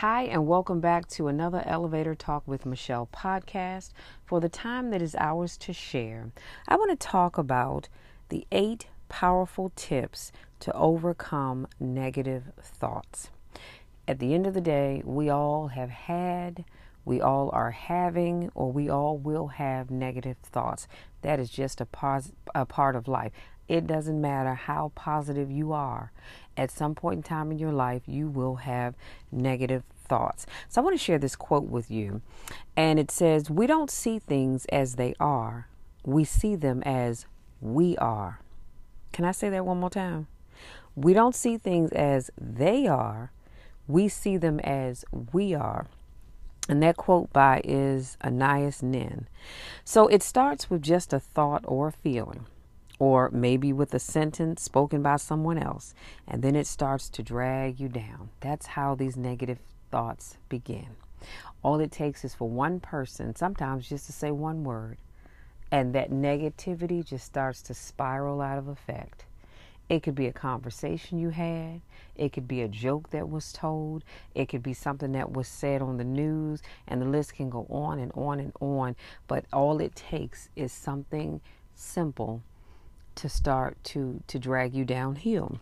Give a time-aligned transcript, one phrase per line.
[0.00, 3.92] Hi, and welcome back to another Elevator Talk with Michelle podcast.
[4.26, 6.32] For the time that is ours to share,
[6.68, 7.88] I want to talk about
[8.28, 13.30] the eight powerful tips to overcome negative thoughts.
[14.06, 16.66] At the end of the day, we all have had,
[17.06, 20.86] we all are having, or we all will have negative thoughts.
[21.22, 23.32] That is just a, pos- a part of life.
[23.66, 26.12] It doesn't matter how positive you are.
[26.56, 28.94] At some point in time in your life, you will have
[29.30, 30.46] negative thoughts.
[30.68, 32.22] So I want to share this quote with you.
[32.76, 35.68] And it says, We don't see things as they are,
[36.04, 37.26] we see them as
[37.60, 38.40] we are.
[39.12, 40.26] Can I say that one more time?
[40.94, 43.32] We don't see things as they are,
[43.86, 45.86] we see them as we are.
[46.68, 49.28] And that quote by is Anais Nin.
[49.84, 52.46] So it starts with just a thought or a feeling
[52.98, 55.94] or maybe with a sentence spoken by someone else,
[56.26, 58.30] and then it starts to drag you down.
[58.40, 59.58] That's how these negative
[59.90, 60.96] thoughts begin.
[61.62, 64.98] All it takes is for one person, sometimes just to say one word,
[65.70, 69.24] and that negativity just starts to spiral out of effect.
[69.88, 71.80] It could be a conversation you had.
[72.16, 74.02] It could be a joke that was told.
[74.34, 77.66] It could be something that was said on the news, and the list can go
[77.70, 78.96] on and on and on.
[79.28, 81.40] But all it takes is something
[81.74, 82.42] simple
[83.16, 85.60] to start to to drag you downhill.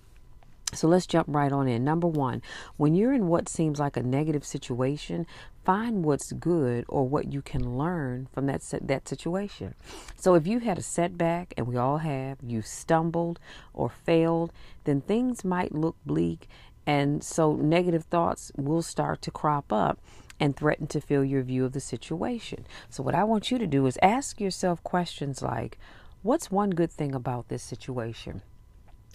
[0.72, 1.84] So let's jump right on in.
[1.84, 2.42] Number one,
[2.76, 5.24] when you're in what seems like a negative situation,
[5.64, 9.74] find what's good or what you can learn from that that situation.
[10.16, 13.38] So if you had a setback, and we all have, you stumbled
[13.72, 16.48] or failed, then things might look bleak,
[16.86, 20.00] and so negative thoughts will start to crop up
[20.40, 22.66] and threaten to fill your view of the situation.
[22.90, 25.78] So what I want you to do is ask yourself questions like,
[26.24, 28.40] what's one good thing about this situation?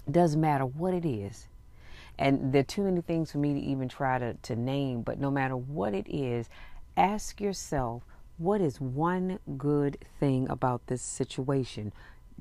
[0.06, 1.48] It doesn't matter what it is.
[2.16, 5.18] And there are too many things for me to even try to, to name, but
[5.18, 6.48] no matter what it is,
[6.96, 8.04] ask yourself
[8.38, 11.92] what is one good thing about this situation?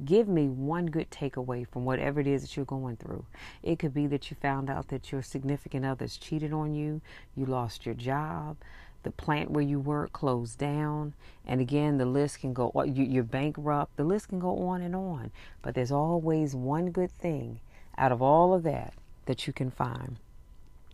[0.06, 3.26] Give me one good takeaway from whatever it is that you're going through.
[3.64, 7.02] It could be that you found out that your significant others cheated on you,
[7.36, 8.56] you lost your job,
[9.04, 11.14] the plant where you work closed down.
[11.46, 13.96] And again the list can go you're bankrupt.
[13.98, 15.32] The list can go on and on.
[15.62, 17.60] But there's always one good thing
[17.98, 18.94] out of all of that
[19.26, 20.18] that you can find.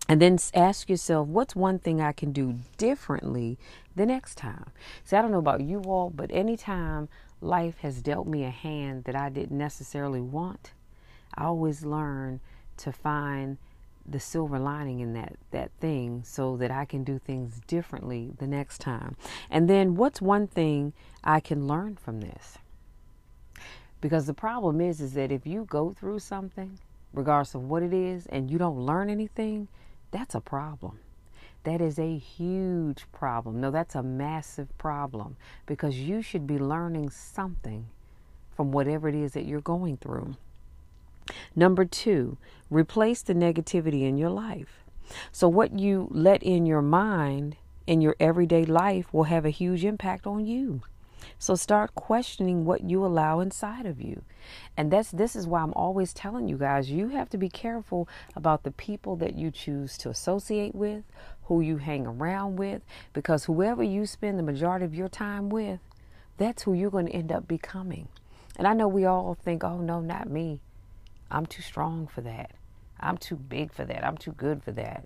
[0.08, 3.58] And then ask yourself what's one thing i can do differently
[3.96, 4.72] the next time?
[5.04, 7.10] See i don't know about you all but anytime
[7.42, 10.72] life has dealt me a hand that i didn't necessarily want
[11.34, 12.40] i always learn
[12.78, 13.58] to find
[14.08, 18.48] the silver lining in that that thing so that I can do things differently the
[18.48, 19.16] next time.
[19.50, 20.94] And then what's one thing
[21.24, 22.58] I can learn from this?
[24.02, 26.78] Because the problem is is that if you go through something
[27.14, 29.68] regardless of what it is and you don't learn anything,
[30.12, 31.00] that's a problem.
[31.64, 33.60] That is a huge problem.
[33.60, 37.88] No, that's a massive problem because you should be learning something
[38.56, 40.36] from whatever it is that you're going through.
[41.56, 42.38] Number two,
[42.70, 44.84] replace the negativity in your life.
[45.32, 49.86] So, what you let in your mind in your everyday life will have a huge
[49.86, 50.82] impact on you.
[51.40, 54.22] So start questioning what you allow inside of you.
[54.78, 58.08] And that's this is why I'm always telling you guys you have to be careful
[58.36, 61.04] about the people that you choose to associate with,
[61.46, 65.80] who you hang around with, because whoever you spend the majority of your time with,
[66.38, 68.08] that's who you're going to end up becoming.
[68.58, 70.62] And I know we all think, "Oh no, not me."
[71.36, 72.52] I'm too strong for that.
[72.98, 74.06] I'm too big for that.
[74.06, 75.06] I'm too good for that.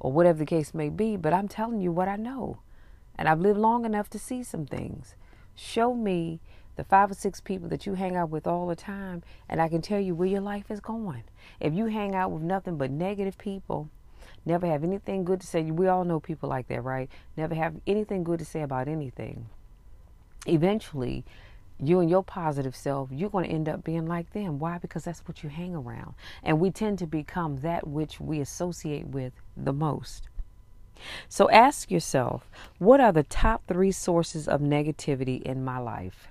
[0.00, 1.18] Or whatever the case may be.
[1.18, 2.60] But I'm telling you what I know.
[3.14, 5.14] And I've lived long enough to see some things.
[5.54, 6.40] Show me
[6.76, 9.68] the five or six people that you hang out with all the time, and I
[9.68, 11.24] can tell you where your life is going.
[11.60, 13.90] If you hang out with nothing but negative people,
[14.46, 17.10] never have anything good to say, we all know people like that, right?
[17.36, 19.46] Never have anything good to say about anything.
[20.46, 21.24] Eventually,
[21.78, 24.58] you and your positive self, you're going to end up being like them.
[24.58, 24.78] Why?
[24.78, 26.14] Because that's what you hang around.
[26.42, 30.28] And we tend to become that which we associate with the most.
[31.28, 32.48] So ask yourself,
[32.78, 36.28] what are the top three sources of negativity in my life?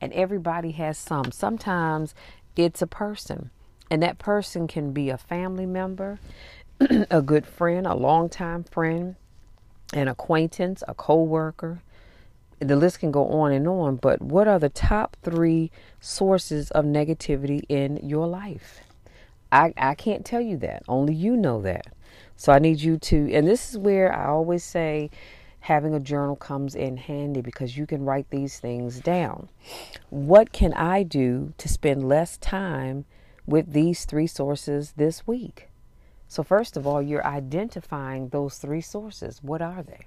[0.00, 1.30] And everybody has some.
[1.30, 2.14] Sometimes
[2.56, 3.50] it's a person,
[3.88, 6.18] and that person can be a family member,
[7.10, 9.14] a good friend, a longtime friend,
[9.94, 11.82] an acquaintance, a co worker
[12.68, 15.70] the list can go on and on, but what are the top three
[16.00, 18.80] sources of negativity in your life?
[19.50, 20.82] I, I can't tell you that.
[20.88, 21.86] Only you know that.
[22.36, 25.10] So I need you to, and this is where I always say
[25.60, 29.48] having a journal comes in handy because you can write these things down.
[30.10, 33.04] What can I do to spend less time
[33.46, 35.68] with these three sources this week?
[36.26, 39.40] So, first of all, you're identifying those three sources.
[39.42, 40.06] What are they?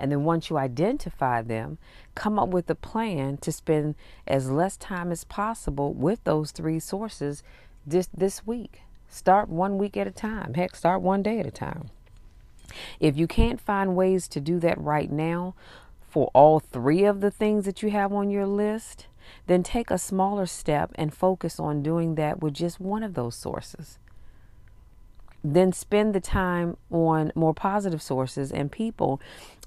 [0.00, 1.78] And then once you identify them,
[2.14, 3.94] come up with a plan to spend
[4.26, 7.42] as less time as possible with those three sources
[7.86, 8.80] this, this week.
[9.08, 10.54] Start one week at a time.
[10.54, 11.90] Heck, start one day at a time.
[12.98, 15.54] If you can't find ways to do that right now
[16.00, 19.06] for all three of the things that you have on your list,
[19.46, 23.36] then take a smaller step and focus on doing that with just one of those
[23.36, 23.98] sources
[25.42, 29.20] then spend the time on more positive sources and people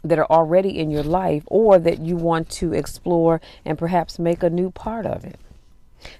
[0.04, 4.44] that are already in your life or that you want to explore and perhaps make
[4.44, 5.40] a new part of it.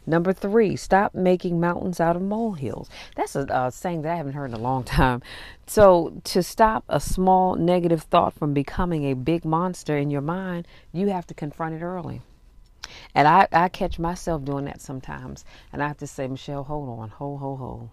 [0.06, 2.90] Number three, stop making mountains out of molehills.
[3.18, 5.22] That's a uh, saying that I haven't heard in a long time.
[5.68, 10.68] So, to stop a small negative thought from becoming a big monster in your mind,
[10.94, 12.22] you have to confront it early.
[13.16, 15.46] And I, I catch myself doing that sometimes.
[15.72, 17.90] And I have to say, Michelle, hold on, hold, hold, hold.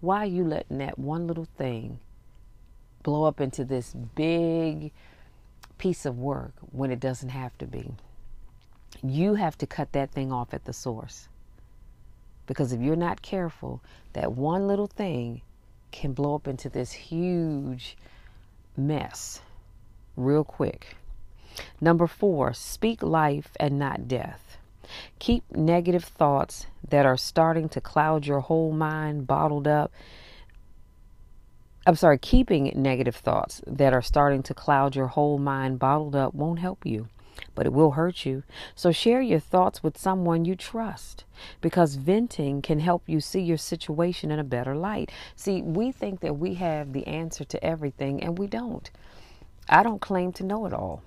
[0.00, 2.00] Why are you letting that one little thing
[3.02, 4.92] blow up into this big
[5.78, 7.92] piece of work when it doesn't have to be?
[9.02, 11.28] You have to cut that thing off at the source.
[12.46, 13.82] Because if you're not careful,
[14.14, 15.42] that one little thing
[15.92, 17.96] can blow up into this huge
[18.76, 19.40] mess
[20.16, 20.96] real quick.
[21.80, 24.58] Number four, speak life and not death.
[25.18, 29.92] Keep negative thoughts that are starting to cloud your whole mind bottled up.
[31.86, 36.34] I'm sorry, keeping negative thoughts that are starting to cloud your whole mind bottled up
[36.34, 37.08] won't help you,
[37.54, 38.42] but it will hurt you.
[38.74, 41.24] So share your thoughts with someone you trust
[41.60, 45.10] because venting can help you see your situation in a better light.
[45.36, 48.90] See, we think that we have the answer to everything, and we don't.
[49.68, 51.02] I don't claim to know it all.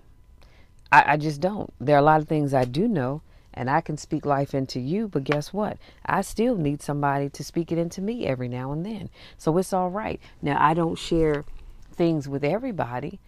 [0.92, 1.72] I, I just don't.
[1.80, 3.22] There are a lot of things I do know
[3.54, 5.78] and I can speak life into you, but guess what?
[6.06, 9.10] I still need somebody to speak it into me every now and then.
[9.38, 10.20] So it's all right.
[10.42, 11.46] Now, I don't share
[11.94, 13.20] things with everybody,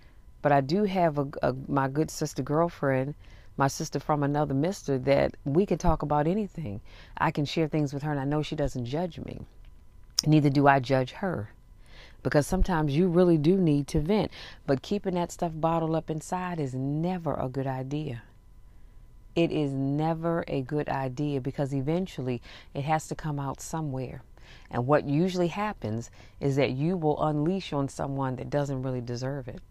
[0.42, 3.16] but I do have a, a my good sister girlfriend,
[3.58, 6.82] my sister from another mister, that we can talk about anything.
[7.18, 9.42] I can share things with her, and I know she doesn't judge me.
[10.26, 11.50] Neither do I judge her
[12.24, 14.32] because sometimes you really do need to vent.
[14.66, 18.24] But keeping that stuff bottled up inside is never a good idea
[19.36, 22.42] it is never a good idea because eventually
[22.74, 24.22] it has to come out somewhere.
[24.72, 26.10] And what usually happens
[26.40, 29.62] is that you will unleash on someone that doesn't really deserve it.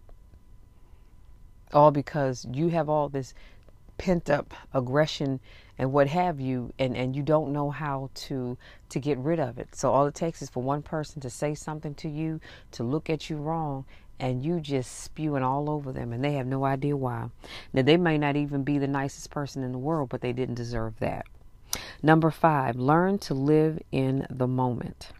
[1.72, 3.34] All because you have all this
[3.96, 5.40] pent up aggression
[5.78, 8.56] and what have you and, and you don't know how to
[8.88, 9.75] to get rid of it.
[9.75, 12.40] So all it takes is for one person to say something to you,
[12.72, 13.84] to look at you wrong,
[14.19, 17.31] and you just spewing all over them and they have no idea why.
[17.72, 20.55] Now, they may not even be the nicest person in the world, but they didn't
[20.55, 21.26] deserve that.
[22.02, 25.11] Number five, learn to live in the moment.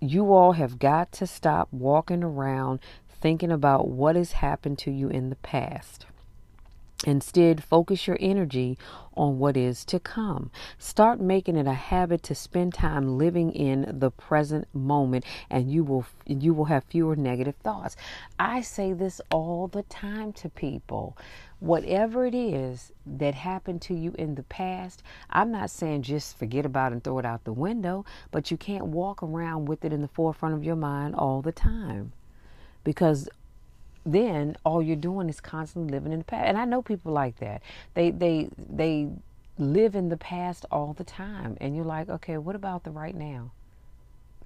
[0.00, 2.80] You all have got to stop walking around
[3.20, 6.06] thinking about what has happened to you in the past.
[7.06, 8.76] Instead, focus your energy
[9.14, 10.50] on what is to come.
[10.76, 15.82] Start making it a habit to spend time living in the present moment and you
[15.82, 17.96] will you will have fewer negative thoughts.
[18.38, 21.16] I say this all the time to people.
[21.58, 26.66] Whatever it is that happened to you in the past, I'm not saying just forget
[26.66, 29.92] about it and throw it out the window, but you can't walk around with it
[29.92, 32.12] in the forefront of your mind all the time.
[32.84, 33.28] Because
[34.04, 36.46] then all you're doing is constantly living in the past.
[36.46, 37.62] And I know people like that.
[37.94, 39.08] They they they
[39.58, 41.56] live in the past all the time.
[41.60, 43.52] And you're like, okay, what about the right now?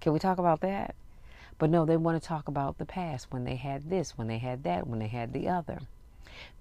[0.01, 0.95] Can we talk about that?
[1.59, 4.39] But no, they want to talk about the past when they had this, when they
[4.39, 5.81] had that, when they had the other.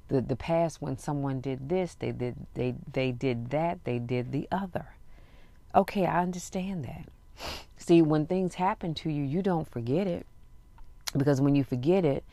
[0.10, 4.32] The the past when someone did this, they did they they did that, they did
[4.32, 4.86] the other.
[5.74, 7.08] Okay, I understand that.
[7.78, 10.28] See, when things happen to you, you don't forget it.
[11.18, 12.24] Because when you forget it,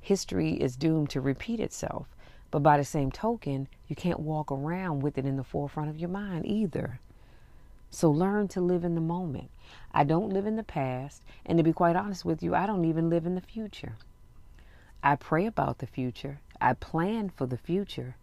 [0.00, 2.08] history is doomed to repeat itself.
[2.50, 5.98] But by the same token, you can't walk around with it in the forefront of
[5.98, 7.00] your mind either.
[7.90, 9.50] So learn to live in the moment.
[9.92, 12.84] I don't live in the past, and to be quite honest with you, I don't
[12.84, 13.94] even live in the future.
[15.02, 18.16] I pray about the future, I plan for the future,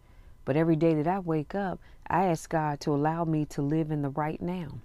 [0.44, 3.90] but every day that I wake up, I ask God to allow me to live
[3.90, 4.78] in the right now.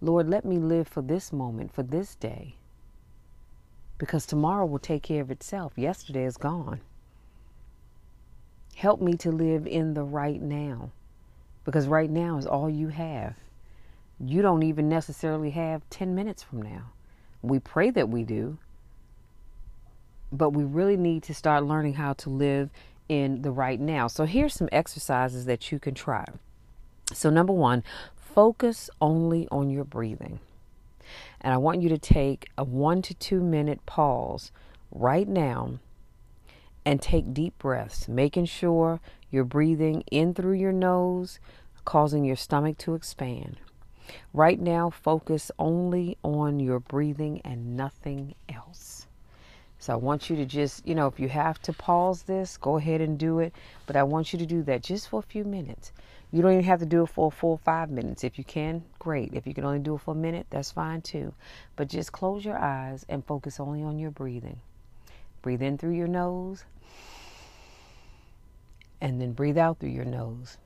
[0.00, 2.54] Lord, let me live for this moment, for this day
[3.98, 5.72] because tomorrow will take care of itself.
[5.76, 6.80] Yesterday is gone.
[8.76, 10.92] Help me to live in the right now
[11.64, 13.34] because right now is all you have.
[14.20, 16.92] You don't even necessarily have 10 minutes from now.
[17.42, 18.58] We pray that we do,
[20.32, 22.70] but we really need to start learning how to live
[23.08, 24.06] in the right now.
[24.06, 26.24] So here's some exercises that you can try.
[27.12, 27.82] So, number one,
[28.16, 30.40] focus only on your breathing.
[31.40, 34.52] And I want you to take a one to two minute pause
[34.90, 35.78] right now
[36.84, 39.00] and take deep breaths, making sure
[39.30, 41.38] you're breathing in through your nose,
[41.84, 43.58] causing your stomach to expand.
[44.32, 49.06] Right now, focus only on your breathing and nothing else.
[49.78, 52.78] So I want you to just, you know, if you have to pause this, go
[52.78, 53.54] ahead and do it.
[53.86, 55.92] But I want you to do that just for a few minutes.
[56.30, 58.22] You don't even have to do it for a full five minutes.
[58.22, 59.32] If you can, great.
[59.32, 61.32] If you can only do it for a minute, that's fine too.
[61.74, 64.60] But just close your eyes and focus only on your breathing.
[65.40, 66.64] Breathe in through your nose
[69.00, 70.58] and then breathe out through your nose.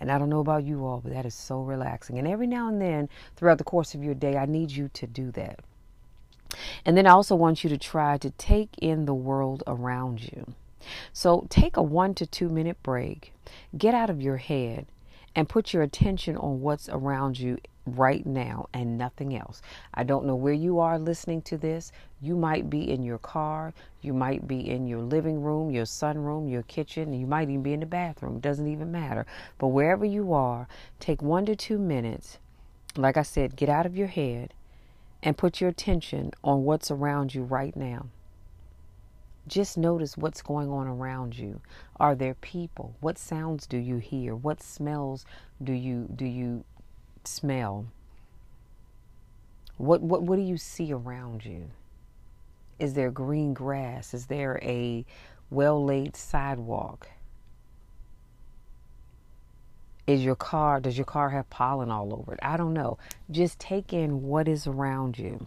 [0.00, 2.18] And I don't know about you all, but that is so relaxing.
[2.18, 5.06] And every now and then, throughout the course of your day, I need you to
[5.06, 5.60] do that.
[6.84, 10.54] And then I also want you to try to take in the world around you.
[11.12, 13.32] So take a one to two minute break,
[13.76, 14.86] get out of your head,
[15.34, 19.62] and put your attention on what's around you right now and nothing else.
[19.94, 21.90] I don't know where you are listening to this.
[22.20, 26.50] You might be in your car, you might be in your living room, your sunroom,
[26.50, 28.36] your kitchen, you might even be in the bathroom.
[28.36, 29.26] It doesn't even matter.
[29.58, 30.68] But wherever you are,
[31.00, 32.38] take one to two minutes.
[32.96, 34.52] Like I said, get out of your head
[35.22, 38.06] and put your attention on what's around you right now.
[39.46, 41.60] Just notice what's going on around you.
[41.98, 42.94] Are there people?
[43.00, 44.34] What sounds do you hear?
[44.34, 45.24] What smells
[45.62, 46.64] do you do you
[47.24, 47.86] smell?
[49.78, 51.70] What what what do you see around you?
[52.78, 54.14] Is there green grass?
[54.14, 55.04] Is there a
[55.50, 57.08] well-laid sidewalk?
[60.06, 62.40] Is your car does your car have pollen all over it?
[62.42, 62.98] I don't know.
[63.30, 65.46] Just take in what is around you.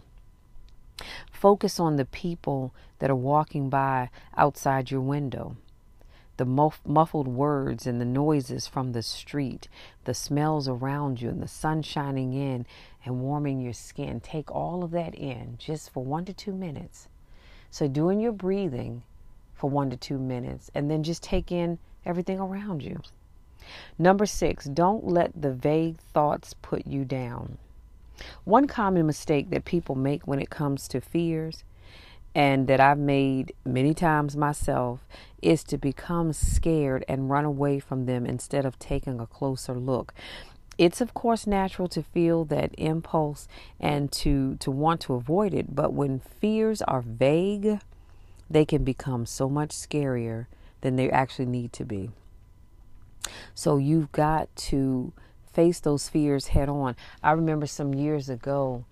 [1.30, 5.56] Focus on the people that are walking by outside your window
[6.36, 6.44] the
[6.84, 9.68] muffled words and the noises from the street,
[10.04, 12.66] the smells around you, and the sun shining in
[13.04, 14.20] and warming your skin.
[14.20, 17.08] Take all of that in just for one to two minutes.
[17.70, 19.02] So, doing your breathing
[19.54, 23.00] for one to two minutes, and then just take in everything around you.
[23.98, 27.58] Number six, don't let the vague thoughts put you down.
[28.44, 31.64] One common mistake that people make when it comes to fears
[32.34, 35.06] and that I've made many times myself
[35.40, 40.12] is to become scared and run away from them instead of taking a closer look.
[40.76, 43.48] It's of course natural to feel that impulse
[43.80, 47.80] and to to want to avoid it, but when fears are vague,
[48.50, 50.46] they can become so much scarier
[50.82, 52.10] than they actually need to be.
[53.54, 55.12] So you've got to
[55.52, 56.96] face those fears head on.
[57.22, 58.84] I remember some years ago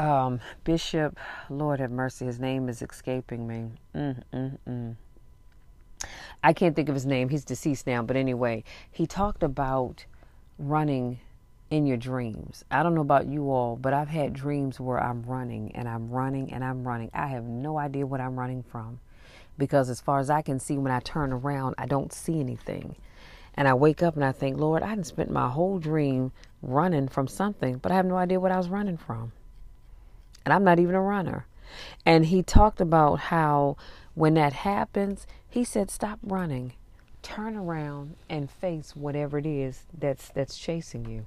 [0.00, 1.18] um, Bishop,
[1.50, 3.70] Lord have mercy, his name is escaping me.
[3.94, 4.96] Mm, mm, mm.
[6.42, 7.28] I can't think of his name.
[7.28, 8.02] He's deceased now.
[8.02, 10.06] But anyway, he talked about
[10.58, 11.20] running
[11.70, 12.64] in your dreams.
[12.70, 16.10] I don't know about you all, but I've had dreams where I'm running and I'm
[16.10, 17.10] running and I'm running.
[17.12, 19.00] I have no idea what I'm running from
[19.58, 22.96] because, as far as I can see, when I turn around, I don't see anything.
[23.60, 27.08] And I wake up and I think, Lord, I hadn't spent my whole dream running
[27.08, 29.32] from something, but I have no idea what I was running from
[30.44, 31.46] and I'm not even a runner.
[32.04, 33.76] And he talked about how
[34.14, 36.72] when that happens, he said, stop running,
[37.22, 41.26] turn around and face whatever it is that's that's chasing you.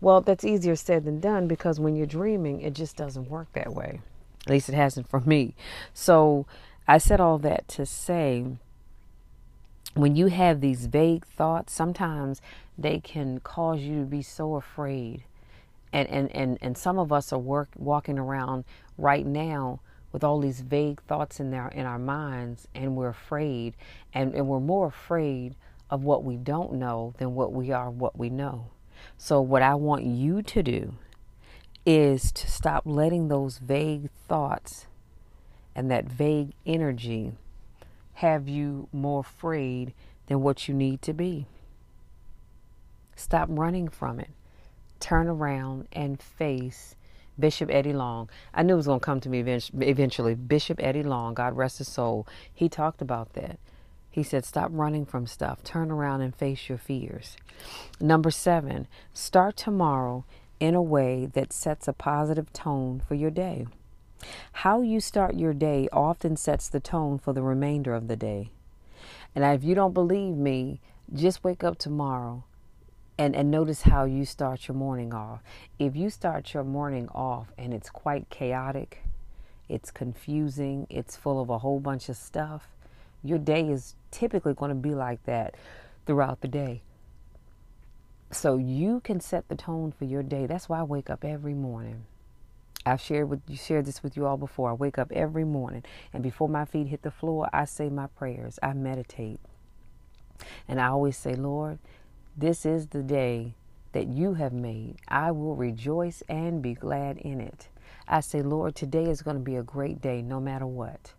[0.00, 3.72] Well, that's easier said than done because when you're dreaming, it just doesn't work that
[3.72, 4.00] way.
[4.46, 5.54] At least it hasn't for me.
[5.92, 6.46] So
[6.88, 8.46] I said all that to say
[9.94, 12.40] when you have these vague thoughts, sometimes
[12.78, 15.24] they can cause you to be so afraid.
[15.92, 18.64] And and and, and some of us are work, walking around
[18.96, 19.80] right now
[20.12, 23.74] with all these vague thoughts in our in our minds and we're afraid
[24.12, 25.54] and, and we're more afraid
[25.88, 28.66] of what we don't know than what we are what we know.
[29.16, 30.94] So what i want you to do
[31.86, 34.86] is to stop letting those vague thoughts
[35.74, 37.32] and that vague energy
[38.14, 39.92] have you more afraid
[40.26, 41.46] than what you need to be
[43.16, 44.30] stop running from it
[45.00, 46.94] turn around and face
[47.40, 48.28] Bishop Eddie Long.
[48.52, 50.34] I knew it was going to come to me eventually.
[50.34, 53.58] Bishop Eddie Long, God rest his soul, he talked about that.
[54.10, 55.62] He said, Stop running from stuff.
[55.62, 57.36] Turn around and face your fears.
[58.00, 60.24] Number seven, start tomorrow
[60.58, 63.66] in a way that sets a positive tone for your day.
[64.52, 68.50] How you start your day often sets the tone for the remainder of the day.
[69.34, 70.80] And if you don't believe me,
[71.12, 72.44] just wake up tomorrow
[73.20, 75.42] and and notice how you start your morning off.
[75.78, 79.02] If you start your morning off and it's quite chaotic,
[79.68, 82.68] it's confusing, it's full of a whole bunch of stuff,
[83.22, 85.54] your day is typically going to be like that
[86.06, 86.82] throughout the day.
[88.32, 90.46] So you can set the tone for your day.
[90.46, 92.06] That's why I wake up every morning.
[92.86, 94.70] I've shared with you shared this with you all before.
[94.70, 98.06] I wake up every morning and before my feet hit the floor, I say my
[98.06, 98.58] prayers.
[98.62, 99.40] I meditate.
[100.66, 101.78] And I always say, Lord,
[102.36, 103.54] this is the day
[103.92, 104.96] that you have made.
[105.08, 107.68] I will rejoice and be glad in it.
[108.08, 111.12] I say, Lord, today is going to be a great day no matter what.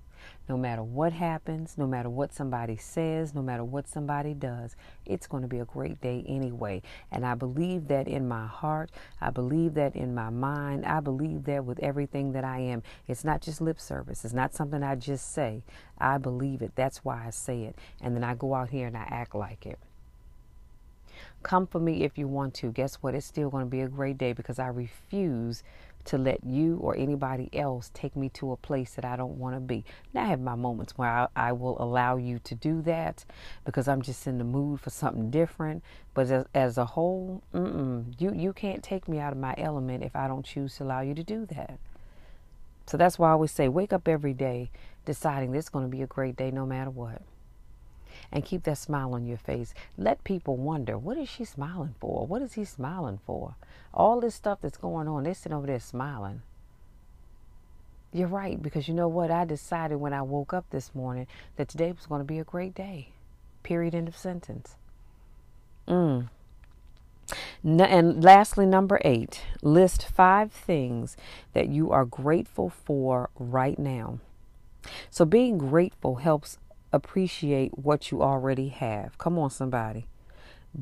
[0.52, 5.26] No matter what happens, no matter what somebody says, no matter what somebody does, it's
[5.26, 6.82] going to be a great day anyway.
[7.10, 8.92] And I believe that in my heart.
[9.22, 10.86] I believe that in my mind.
[10.86, 12.84] I believe that with everything that I am.
[13.08, 15.64] It's not just lip service, it's not something I just say.
[15.98, 16.74] I believe it.
[16.76, 17.78] That's why I say it.
[18.02, 19.80] And then I go out here and I act like it.
[21.44, 22.72] Come for me if you want to.
[22.72, 23.16] Guess what?
[23.16, 25.64] It's still going to be a great day because I refuse
[26.06, 29.56] to let you or anybody else take me to a place that I don't want
[29.56, 29.84] to be.
[30.14, 33.26] Now, I have my moments where I, I, will allow you to do that
[33.66, 35.84] because I'm just in the mood for something different.
[36.14, 40.16] But as, as a whole, you, you can't take me out of my element if
[40.16, 41.80] I don't choose to allow you to do that.
[42.88, 44.70] So that's why I always say wake up every day
[45.06, 47.22] deciding this is going to be a great day no matter what
[48.32, 49.74] and keep that smile on your face.
[49.98, 52.26] Let people wonder, what is she smiling for?
[52.26, 53.56] What is he smiling for?
[53.94, 56.42] All this stuff that's going on, they're sitting over there smiling.
[58.14, 59.32] You're right, because you know what?
[59.32, 62.44] I decided when I woke up this morning that today was going to be a
[62.44, 63.10] great day.
[63.64, 63.96] Period.
[63.96, 64.76] End of sentence.
[65.88, 66.30] Mm.
[67.64, 71.16] And lastly, number eight, list five things
[71.54, 74.20] that you are grateful for right now.
[75.10, 76.58] So, being grateful helps
[76.94, 79.18] appreciate what you already have.
[79.18, 80.08] Come on, somebody.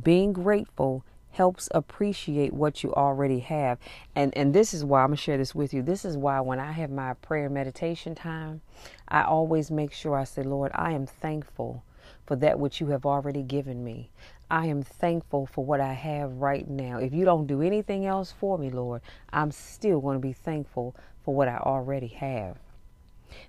[0.04, 3.78] Being grateful helps appreciate what you already have.
[4.16, 5.82] And and this is why I'm going to share this with you.
[5.82, 8.62] This is why when I have my prayer meditation time,
[9.08, 11.84] I always make sure I say, "Lord, I am thankful
[12.26, 14.12] for that which you have already given me.
[14.52, 16.98] I am thankful for what I have right now.
[16.98, 19.02] If you don't do anything else for me, Lord,
[19.32, 22.58] I'm still going to be thankful for what I already have."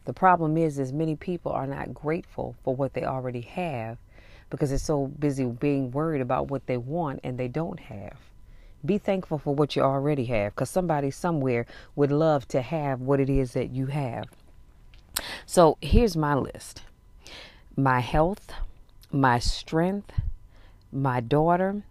[0.04, 3.98] The problem is, is many people are not grateful for what they already have
[4.50, 8.16] because they're so busy being worried about what they want and they don't have.
[8.84, 11.66] Be thankful for what you already have because somebody somewhere
[11.96, 14.24] would love to have what it is that you have.
[15.46, 16.82] So here's my list
[17.76, 18.52] my health,
[19.12, 20.12] my strength,
[20.92, 21.82] my daughter,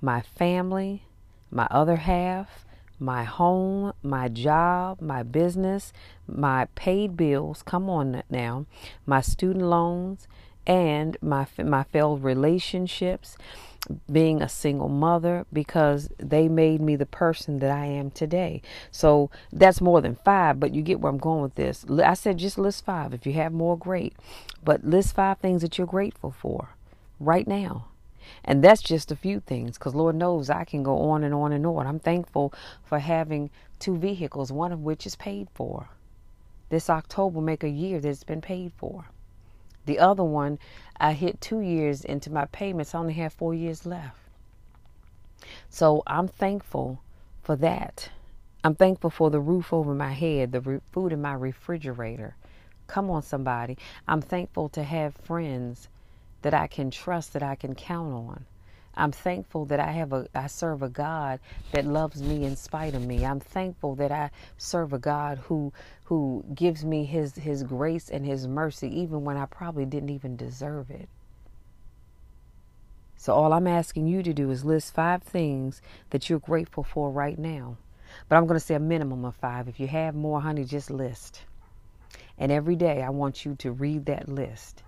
[0.00, 1.02] my family,
[1.50, 2.65] my other half,
[2.98, 5.92] my home, my job, my business,
[6.26, 8.66] my paid bills, come on now,
[9.04, 10.26] my student loans,
[10.66, 13.36] and my my failed relationships,
[14.10, 18.60] being a single mother because they made me the person that I am today.
[18.90, 21.84] So that's more than 5, but you get where I'm going with this.
[22.02, 23.14] I said just list 5.
[23.14, 24.14] If you have more great,
[24.64, 26.70] but list 5 things that you're grateful for
[27.20, 27.86] right now.
[28.44, 31.52] And that's just a few things because Lord knows I can go on and on
[31.52, 31.86] and on.
[31.86, 32.52] I'm thankful
[32.84, 35.88] for having two vehicles, one of which is paid for.
[36.68, 39.06] This October make a year that it's been paid for.
[39.84, 40.58] The other one,
[40.98, 42.94] I hit two years into my payments.
[42.94, 44.18] I only have four years left.
[45.68, 47.00] So I'm thankful
[47.42, 48.10] for that.
[48.64, 52.34] I'm thankful for the roof over my head, the re- food in my refrigerator.
[52.88, 53.78] Come on, somebody.
[54.08, 55.88] I'm thankful to have friends
[56.42, 58.46] that I can trust, that I can count on.
[58.96, 61.40] I'm thankful that I have a I serve a God
[61.72, 63.26] that loves me in spite of me.
[63.26, 65.72] I'm thankful that I serve a God who
[66.04, 70.36] who gives me his his grace and his mercy even when I probably didn't even
[70.36, 71.10] deserve it.
[73.16, 77.10] So all I'm asking you to do is list 5 things that you're grateful for
[77.10, 77.76] right now.
[78.28, 79.68] But I'm going to say a minimum of 5.
[79.68, 81.42] If you have more, honey, just list.
[82.38, 84.82] And every day I want you to read that list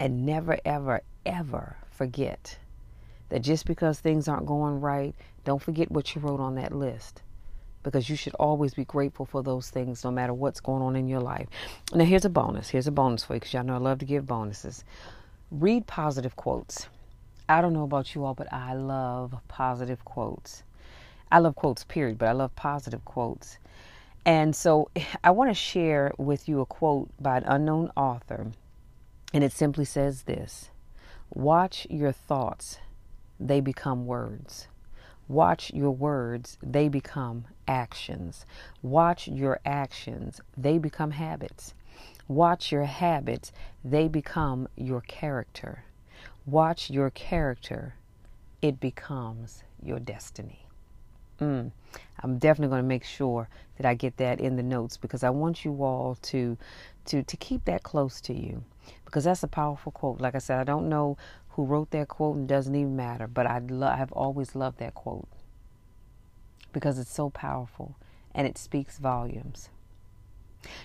[0.00, 2.58] and never, ever, ever forget
[3.28, 7.22] that just because things aren't going right, don't forget what you wrote on that list.
[7.82, 11.08] Because you should always be grateful for those things no matter what's going on in
[11.08, 11.48] your life.
[11.94, 12.68] Now, here's a bonus.
[12.68, 14.84] Here's a bonus for you because y'all know I love to give bonuses.
[15.50, 16.88] Read positive quotes.
[17.48, 20.62] I don't know about you all, but I love positive quotes.
[21.32, 23.58] I love quotes, period, but I love positive quotes.
[24.26, 24.90] And so
[25.24, 28.52] I want to share with you a quote by an unknown author
[29.32, 30.70] and it simply says this
[31.32, 32.78] Watch your thoughts,
[33.38, 34.68] they become words.
[35.28, 38.44] Watch your words, they become actions.
[38.82, 41.74] Watch your actions, they become habits.
[42.26, 43.52] Watch your habits,
[43.84, 45.84] they become your character.
[46.46, 47.94] Watch your character,
[48.60, 50.66] it becomes your destiny.
[51.40, 51.72] Mm.
[52.22, 55.30] I'm definitely going to make sure that I get that in the notes because I
[55.30, 56.58] want you all to
[57.06, 58.62] to to keep that close to you
[59.04, 60.20] because that's a powerful quote.
[60.20, 61.16] Like I said, I don't know
[61.50, 64.94] who wrote that quote and doesn't even matter, but I lo- I've always loved that
[64.94, 65.28] quote
[66.72, 67.96] because it's so powerful
[68.34, 69.70] and it speaks volumes.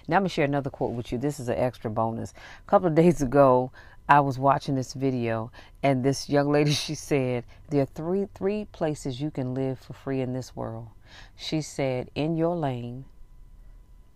[0.08, 1.18] Now I'm to share another quote with you.
[1.18, 2.34] This is an extra bonus.
[2.66, 3.72] A couple of days ago,
[4.08, 8.66] I was watching this video and this young lady she said there are three three
[8.66, 10.90] places you can live for free in this world.
[11.36, 13.06] She said in your lane,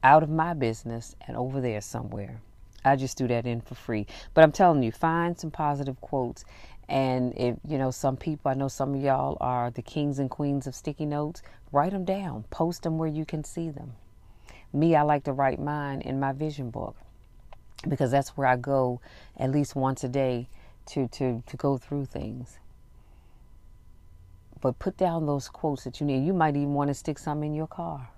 [0.03, 2.41] out of my business and over there somewhere.
[2.85, 4.05] I just do that in for free.
[4.33, 6.45] But I'm telling you, find some positive quotes.
[6.87, 10.29] And if, you know, some people, I know some of y'all are the kings and
[10.29, 13.93] queens of sticky notes, write them down, post them where you can see them.
[14.71, 16.95] Me, I like to write mine in my vision book
[17.87, 18.99] because that's where I go
[19.37, 20.47] at least once a day
[20.87, 22.57] to, to, to go through things.
[24.61, 26.25] But put down those quotes that you need.
[26.25, 28.09] You might even want to stick some in your car.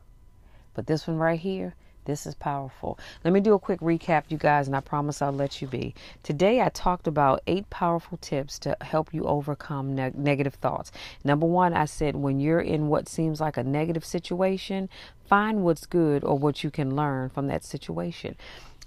[0.74, 2.98] But this one right here, this is powerful.
[3.24, 5.94] Let me do a quick recap, you guys, and I promise I'll let you be.
[6.24, 10.92] Today, I talked about eight powerful tips to help you overcome ne- negative thoughts.
[11.24, 14.90] Number one, I said when you're in what seems like a negative situation,
[15.26, 18.36] find what's good or what you can learn from that situation.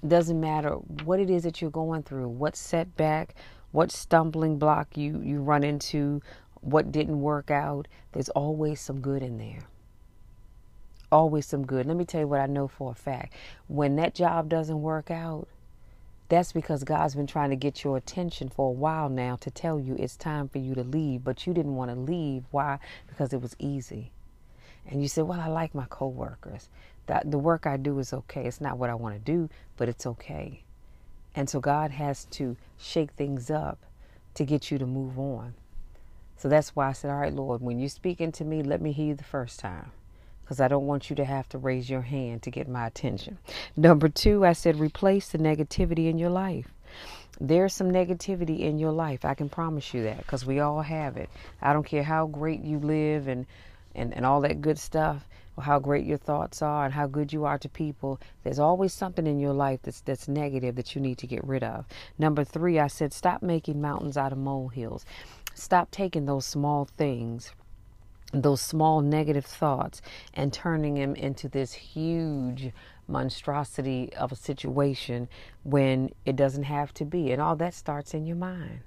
[0.07, 0.73] Doesn't matter
[1.05, 3.35] what it is that you're going through, what setback,
[3.73, 6.21] what stumbling block you, you run into,
[6.61, 9.67] what didn't work out, there's always some good in there
[11.15, 11.87] always some good.
[11.87, 13.35] Let me tell you what I know for a fact.
[13.69, 15.49] When that job doesn't work out,
[16.29, 19.79] that's because God's been trying to get your attention for a while now to tell
[19.79, 22.45] you it's time for you to leave, but you didn't want to leave.
[22.51, 22.79] Why?
[23.07, 24.11] Because it was easy.
[24.87, 26.69] And you said, Well, I like my coworkers.
[27.07, 28.47] That the work I do is okay.
[28.47, 30.63] It's not what I want to do, but it's okay.
[31.35, 33.79] And so God has to shake things up
[34.35, 35.55] to get you to move on.
[36.37, 38.93] So that's why I said, All right, Lord, when you're speaking to me, let me
[38.93, 39.91] hear you the first time
[40.45, 43.39] because I don't want you to have to raise your hand to get my attention.
[43.77, 46.69] Number two, I said replace the negativity in your life.
[47.41, 49.25] There's some negativity in your life.
[49.25, 51.31] I can promise you that because we all have it.
[51.63, 53.47] I don't care how great you live and,
[53.95, 57.33] and, and all that good stuff, or how great your thoughts are and how good
[57.33, 58.21] you are to people.
[58.43, 61.63] There's always something in your life that's that's negative that you need to get rid
[61.63, 61.87] of.
[62.19, 65.05] Number three, I said stop making mountains out of molehills.
[65.55, 67.53] Stop taking those small things
[68.43, 70.03] those small negative thoughts
[70.35, 72.73] and turning them into this huge
[73.07, 75.29] monstrosity of a situation
[75.63, 77.31] when it doesn't have to be.
[77.31, 78.81] And all that starts in your mind.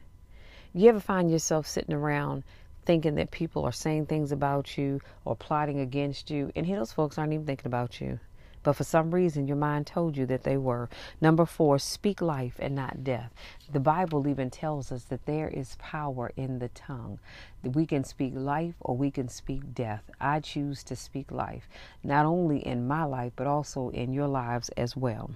[0.73, 2.43] You ever find yourself sitting around
[2.87, 6.91] thinking that people are saying things about you or plotting against you, and here those
[6.91, 8.19] folks aren't even thinking about you?
[8.67, 10.89] but for some reason your mind told you that they were.
[11.21, 13.33] Number four, speak life and not death.
[13.71, 17.17] The Bible even tells us that there is power in the tongue.
[17.63, 20.03] We can speak life or we can speak death.
[20.19, 21.69] I choose to speak life,
[22.03, 25.31] not only in my life, but also in your lives as well.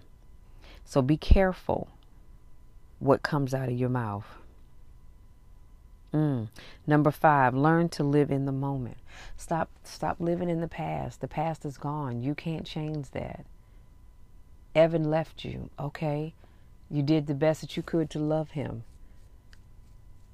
[0.83, 1.87] So be careful
[2.99, 4.40] what comes out of your mouth.
[6.13, 6.49] Mm.
[6.85, 8.97] Number five, learn to live in the moment.
[9.37, 11.21] Stop, stop living in the past.
[11.21, 12.21] The past is gone.
[12.21, 13.45] You can't change that.
[14.75, 15.69] Evan left you.
[15.79, 16.33] Okay,
[16.89, 18.83] you did the best that you could to love him.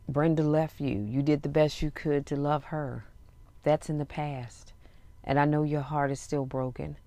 [0.09, 0.99] Brenda left you.
[0.99, 3.05] You did the best you could to love her.
[3.63, 4.73] That's in the past.
[5.23, 6.97] And I know your heart is still broken.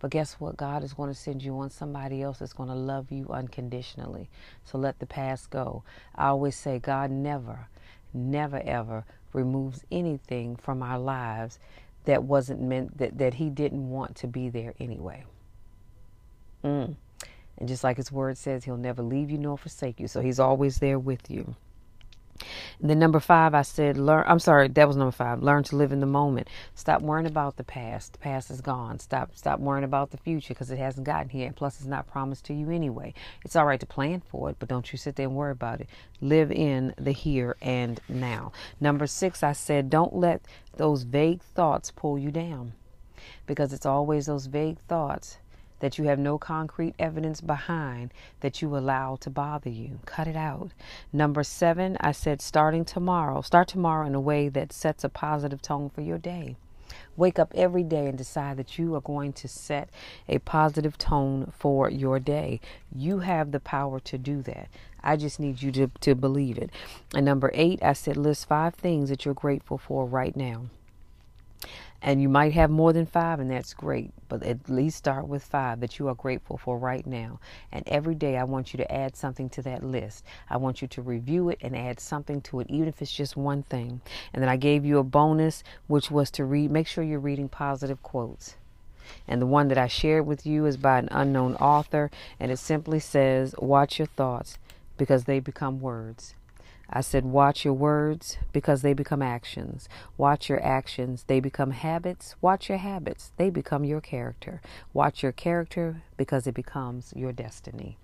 [0.00, 0.56] But guess what?
[0.56, 4.28] God is going to send you on somebody else that's going to love you unconditionally.
[4.64, 5.82] So let the past go.
[6.14, 7.68] I always say, God never,
[8.12, 11.58] never ever removes anything from our lives
[12.04, 15.24] that wasn't meant that, that he didn't want to be there anyway.
[16.64, 16.96] Mm.
[17.58, 20.08] And just like his word says, he'll never leave you nor forsake you.
[20.08, 21.56] So he's always there with you.
[22.80, 24.24] Then number five, I said, learn.
[24.26, 25.42] I'm sorry, that was number five.
[25.42, 26.48] Learn to live in the moment.
[26.74, 28.12] Stop worrying about the past.
[28.12, 29.00] The past is gone.
[29.00, 31.52] Stop, stop worrying about the future because it hasn't gotten here.
[31.54, 33.14] Plus, it's not promised to you anyway.
[33.44, 35.80] It's all right to plan for it, but don't you sit there and worry about
[35.80, 35.88] it.
[36.20, 38.52] Live in the here and now.
[38.80, 40.42] Number six, I said, don't let
[40.76, 42.74] those vague thoughts pull you down
[43.46, 45.38] because it's always those vague thoughts
[45.80, 50.00] that you have no concrete evidence behind that you allow to bother you.
[50.06, 50.70] Cut it out.
[51.12, 53.42] Number seven, I said starting tomorrow.
[53.42, 56.56] Start tomorrow in a way that sets a positive tone for your day.
[57.16, 59.90] Wake up every day and decide that you are going to set
[60.28, 62.60] a positive tone for your day.
[62.94, 64.68] You have the power to do that.
[65.02, 66.70] I just need you to, to believe it.
[67.14, 70.66] And number eight, I said list five things that you're grateful for right now.
[72.00, 74.12] And you might have more than five, and that's great.
[74.28, 77.40] But at least start with five that you are grateful for right now.
[77.72, 80.24] And every day, I want you to add something to that list.
[80.48, 83.36] I want you to review it and add something to it, even if it's just
[83.36, 84.00] one thing.
[84.32, 87.48] And then I gave you a bonus, which was to read, make sure you're reading
[87.48, 88.54] positive quotes.
[89.26, 92.58] And the one that I shared with you is by an unknown author, and it
[92.58, 94.58] simply says, Watch your thoughts
[94.96, 96.34] because they become words.
[96.90, 99.88] I said, watch your words because they become actions.
[100.16, 102.34] Watch your actions, they become habits.
[102.40, 104.60] Watch your habits, they become your character.
[104.92, 107.98] Watch your character because it becomes your destiny.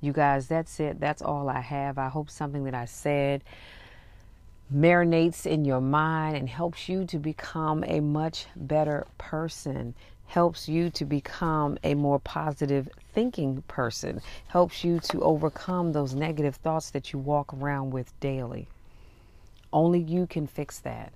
[0.00, 1.00] You guys, that's it.
[1.00, 1.98] That's all I have.
[1.98, 3.42] I hope something that I said
[4.72, 9.94] marinates in your mind and helps you to become a much better person
[10.34, 16.56] helps you to become a more positive thinking person, helps you to overcome those negative
[16.56, 18.66] thoughts that you walk around with daily.
[19.72, 21.12] Only you can fix that.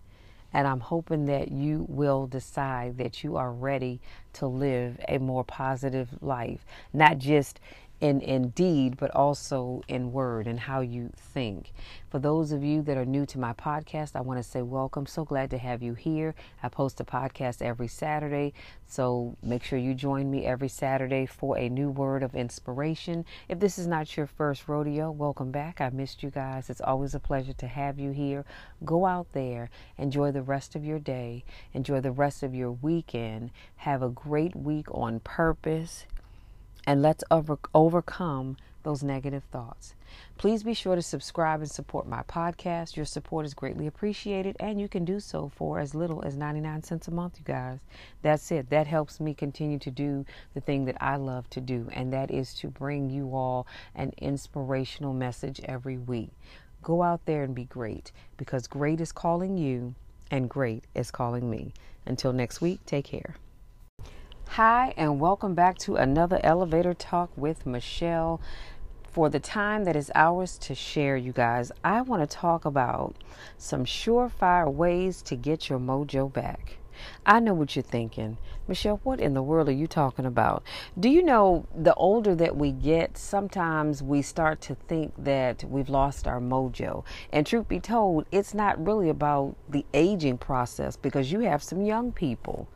[0.52, 4.00] And I'm hoping that you will decide that you are ready
[4.34, 7.58] to live a more positive life, not just
[8.00, 11.72] in, in deed, but also in word and how you think.
[12.10, 15.04] For those of you that are new to my podcast, I want to say welcome.
[15.06, 16.34] So glad to have you here.
[16.62, 18.54] I post a podcast every Saturday,
[18.86, 23.24] so make sure you join me every Saturday for a new word of inspiration.
[23.48, 25.80] If this is not your first rodeo, welcome back.
[25.80, 26.70] I missed you guys.
[26.70, 28.44] It's always a pleasure to have you here.
[28.84, 33.50] Go out there, enjoy the rest of your day, enjoy the rest of your weekend.
[33.76, 36.06] Have a great week on purpose
[36.88, 39.94] and let's over- overcome those negative thoughts.
[40.38, 42.96] Please be sure to subscribe and support my podcast.
[42.96, 46.82] Your support is greatly appreciated, and you can do so for as little as 99
[46.82, 47.80] cents a month, you guys.
[48.22, 48.70] That's it.
[48.70, 50.24] That helps me continue to do
[50.54, 54.14] the thing that I love to do, and that is to bring you all an
[54.16, 56.30] inspirational message every week.
[56.82, 59.94] Go out there and be great because great is calling you,
[60.30, 61.74] and great is calling me.
[62.06, 63.36] Until next week, take care.
[64.52, 68.40] Hi, and welcome back to another elevator talk with Michelle.
[69.04, 73.14] For the time that is ours to share, you guys, I want to talk about
[73.56, 76.78] some surefire ways to get your mojo back.
[77.24, 78.38] I know what you're thinking.
[78.66, 80.64] Michelle, what in the world are you talking about?
[80.98, 85.90] Do you know the older that we get, sometimes we start to think that we've
[85.90, 87.04] lost our mojo.
[87.32, 91.82] And truth be told, it's not really about the aging process because you have some
[91.82, 92.66] young people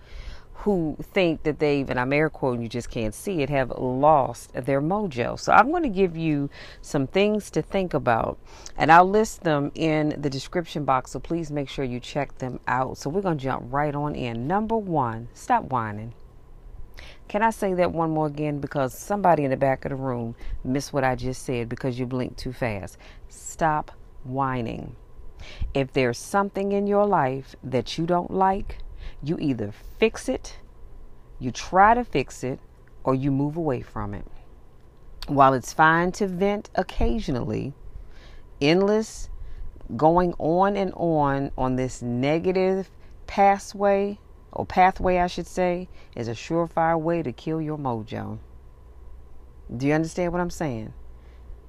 [0.62, 4.53] who think that they've, and I'm air quoting, you just can't see it, have lost
[4.55, 5.37] their mojo.
[5.37, 8.38] So I'm going to give you some things to think about,
[8.77, 11.11] and I'll list them in the description box.
[11.11, 12.96] So please make sure you check them out.
[12.96, 14.46] So we're going to jump right on in.
[14.46, 16.14] Number one, stop whining.
[17.27, 18.61] Can I say that one more again?
[18.61, 22.07] Because somebody in the back of the room missed what I just said because you
[22.07, 22.98] blinked too fast.
[23.29, 23.90] Stop
[24.22, 24.94] whining.
[25.75, 28.79] If there's something in your life that you don't like,
[29.22, 30.56] you either fix it,
[31.38, 32.58] you try to fix it,
[33.04, 34.26] or you move away from it.
[35.26, 37.74] While it's fine to vent occasionally,
[38.61, 39.28] endless
[39.96, 42.90] going on and on on this negative
[43.26, 44.18] pathway
[44.52, 48.38] or pathway, I should say, is a surefire way to kill your mojo.
[49.74, 50.92] Do you understand what I'm saying?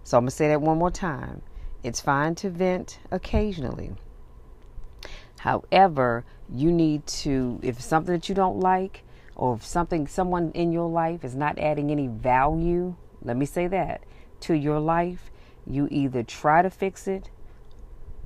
[0.04, 1.42] So I'm going to say that one more time.
[1.84, 3.94] It's fine to vent occasionally.
[5.40, 9.04] However, you need to, if something that you don't like,
[9.36, 13.68] or if something, someone in your life is not adding any value, let me say
[13.68, 14.04] that,
[14.42, 15.32] to your life,
[15.66, 17.30] you either try to fix it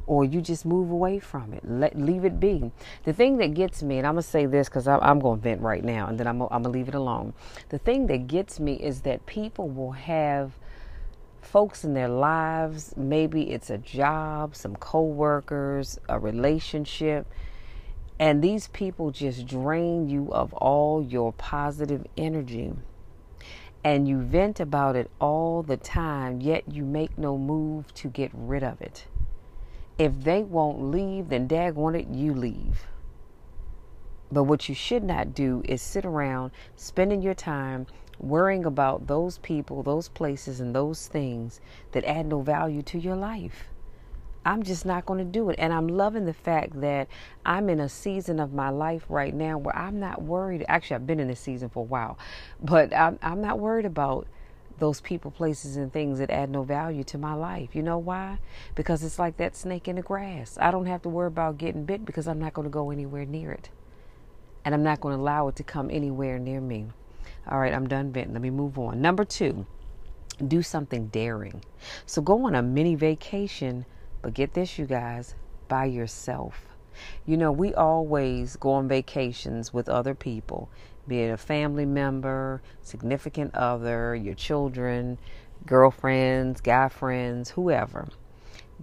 [0.08, 1.64] or you just move away from it.
[1.70, 2.72] Let leave it be.
[3.04, 5.62] The thing that gets me, and I'm gonna say this because I'm going to vent
[5.62, 7.34] right now, and then I'm, I'm gonna leave it alone.
[7.70, 10.54] The thing that gets me is that people will have
[11.42, 12.94] folks in their lives.
[12.96, 17.28] Maybe it's a job, some coworkers, a relationship.
[18.20, 22.74] And these people just drain you of all your positive energy.
[23.84, 28.32] And you vent about it all the time, yet you make no move to get
[28.34, 29.06] rid of it.
[29.98, 32.86] If they won't leave, then daggone it, you leave.
[34.32, 37.88] But what you should not do is sit around spending your time
[38.20, 43.16] worrying about those people, those places, and those things that add no value to your
[43.16, 43.70] life.
[44.48, 45.58] I'm just not going to do it.
[45.60, 47.10] And I'm loving the fact that
[47.46, 50.64] I'm in a season of my life right now where I'm not worried.
[50.70, 52.18] Actually, I've been in this season for a while,
[52.64, 54.26] but I'm, I'm not worried about
[54.80, 57.76] those people, places, and things that add no value to my life.
[57.76, 58.40] You know why?
[58.74, 60.58] Because it's like that snake in the grass.
[60.62, 63.26] I don't have to worry about getting bit because I'm not going to go anywhere
[63.26, 63.70] near it.
[64.64, 66.86] And I'm not going to allow it to come anywhere near me.
[67.50, 68.34] All right, I'm done venting.
[68.34, 69.02] Let me move on.
[69.02, 69.66] Number two,
[70.48, 71.64] do something daring.
[72.06, 73.86] So go on a mini vacation,
[74.28, 75.36] but get this, you guys,
[75.70, 76.66] by yourself.
[77.26, 80.70] You know, we always go on vacations with other people,
[81.08, 85.18] be it a family member, significant other, your children,
[85.66, 88.10] girlfriends, guy friends, whoever.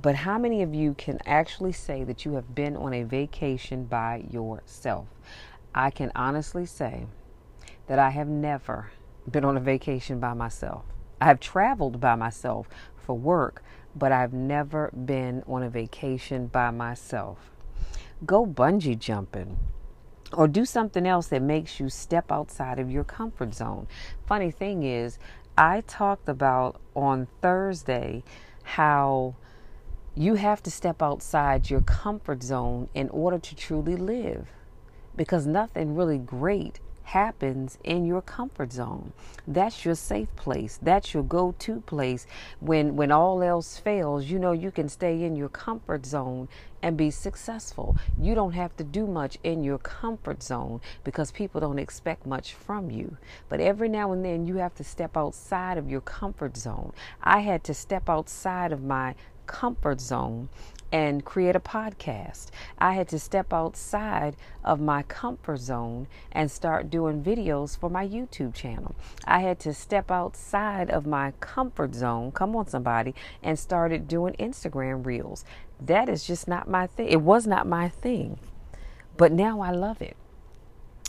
[0.00, 3.85] But how many of you can actually say that you have been on a vacation
[3.85, 5.09] by yourself?
[5.74, 7.04] I can honestly say
[7.87, 8.92] that I have never
[9.30, 10.87] been on a vacation by myself.
[11.20, 13.62] I have traveled by myself for work,
[13.96, 17.50] but I've never been on a vacation by myself.
[18.24, 19.59] Go bungee jumping
[20.33, 23.87] or do something else that makes you step outside of your comfort zone.
[24.26, 25.18] Funny thing is,
[25.57, 28.24] I talked about on Thursday
[28.64, 29.37] how
[30.16, 34.48] you have to step outside your comfort zone in order to truly live
[35.16, 39.12] because nothing really great happens in your comfort zone.
[39.47, 40.79] That's your safe place.
[40.81, 42.27] That's your go-to place
[42.61, 46.49] when when all else fails, you know you can stay in your comfort zone
[46.83, 47.97] and be successful.
[48.21, 52.53] You don't have to do much in your comfort zone because people don't expect much
[52.53, 53.17] from you.
[53.49, 56.93] But every now and then you have to step outside of your comfort zone.
[57.23, 59.14] I had to step outside of my
[59.47, 60.49] comfort zone
[60.92, 62.47] and create a podcast.
[62.79, 68.07] I had to step outside of my comfort zone and start doing videos for my
[68.07, 68.94] YouTube channel.
[69.25, 74.35] I had to step outside of my comfort zone, come on somebody, and started doing
[74.38, 75.44] Instagram reels.
[75.81, 77.09] That is just not my thing.
[77.09, 78.38] It was not my thing.
[79.16, 80.16] But now I love it.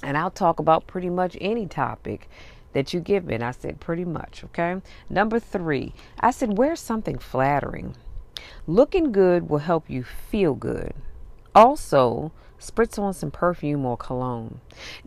[0.04, 2.30] And I'll talk about pretty much any topic
[2.74, 3.36] that you give me.
[3.36, 4.82] And I said pretty much, okay?
[5.10, 7.96] Number three, I said, wear something flattering.
[8.68, 10.94] Looking good will help you feel good.
[11.54, 14.60] Also, spritz on some perfume or cologne.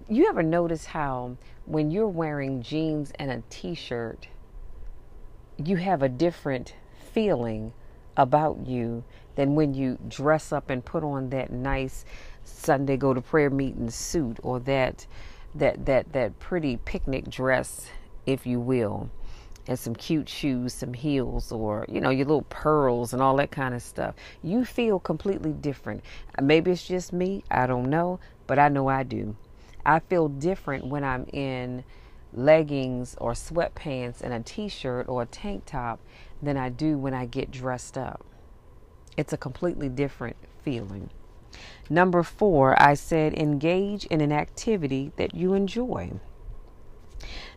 [0.09, 1.37] You ever notice how
[1.67, 4.29] when you're wearing jeans and a t shirt,
[5.63, 6.75] you have a different
[7.13, 7.73] feeling
[8.17, 12.05] about you than when you dress up and put on that nice
[12.45, 15.07] Sunday go to prayer meeting suit or that
[15.55, 17.91] that that that pretty picnic dress,
[18.27, 19.11] if you will
[19.69, 23.51] and some cute shoes, some heels, or you know, your little pearls and all that
[23.51, 24.15] kind of stuff.
[24.43, 26.03] You feel completely different.
[26.37, 29.37] Uh, maybe it's just me, I don't know, but I know I do.
[29.85, 31.85] I feel different when I'm in
[32.33, 36.01] leggings or sweatpants and a t shirt or a tank top
[36.43, 38.25] than I do when I get dressed up.
[39.17, 41.11] It's a completely different feeling.
[41.91, 46.13] Number four, I said engage in an activity that you enjoy.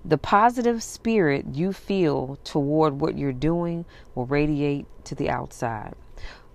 [0.04, 5.94] The positive spirit you feel toward what you're doing will radiate to the outside.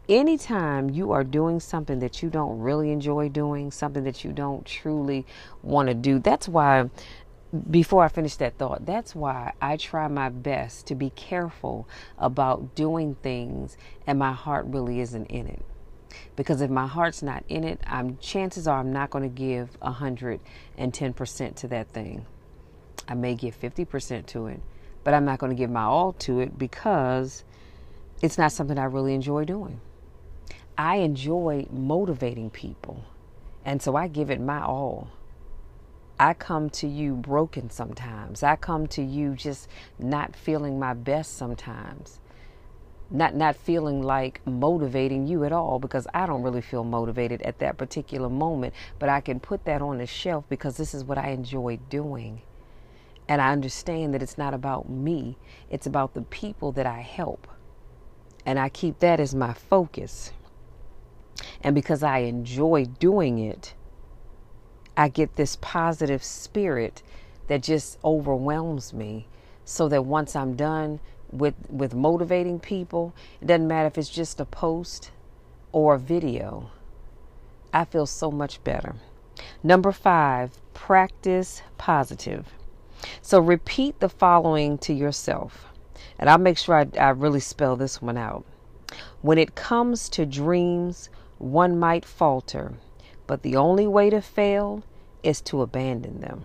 [0.08, 4.64] Anytime you are doing something that you don't really enjoy doing, something that you don't
[4.64, 5.26] truly
[5.62, 6.90] want to do, that's why
[7.70, 12.74] before I finish that thought, that's why I try my best to be careful about
[12.74, 13.76] doing things
[14.06, 15.64] and my heart really isn't in it.
[16.34, 19.78] Because if my heart's not in it, I'm chances are I'm not going to give
[19.80, 22.26] 110% to that thing.
[23.08, 24.60] I may give 50% to it,
[25.04, 27.44] but I'm not going to give my all to it because
[28.22, 29.80] it's not something I really enjoy doing.
[30.78, 33.04] I enjoy motivating people,
[33.64, 35.08] and so I give it my all.
[36.18, 38.42] I come to you broken sometimes.
[38.42, 42.20] I come to you just not feeling my best sometimes.
[43.10, 47.58] Not not feeling like motivating you at all because I don't really feel motivated at
[47.60, 51.18] that particular moment, but I can put that on the shelf because this is what
[51.18, 52.42] I enjoy doing.
[53.28, 55.36] And I understand that it's not about me,
[55.68, 57.48] it's about the people that I help.
[58.44, 60.32] And I keep that as my focus.
[61.60, 63.74] And because I enjoy doing it,
[64.96, 67.02] I get this positive spirit
[67.48, 69.26] that just overwhelms me.
[69.64, 71.00] So that once I'm done
[71.32, 75.10] with, with motivating people, it doesn't matter if it's just a post
[75.72, 76.70] or a video,
[77.72, 78.94] I feel so much better.
[79.62, 82.55] Number five, practice positive.
[83.22, 85.66] So repeat the following to yourself.
[86.18, 88.44] And I'll make sure I, I really spell this one out.
[89.20, 92.74] When it comes to dreams, one might falter,
[93.26, 94.82] but the only way to fail
[95.22, 96.44] is to abandon them.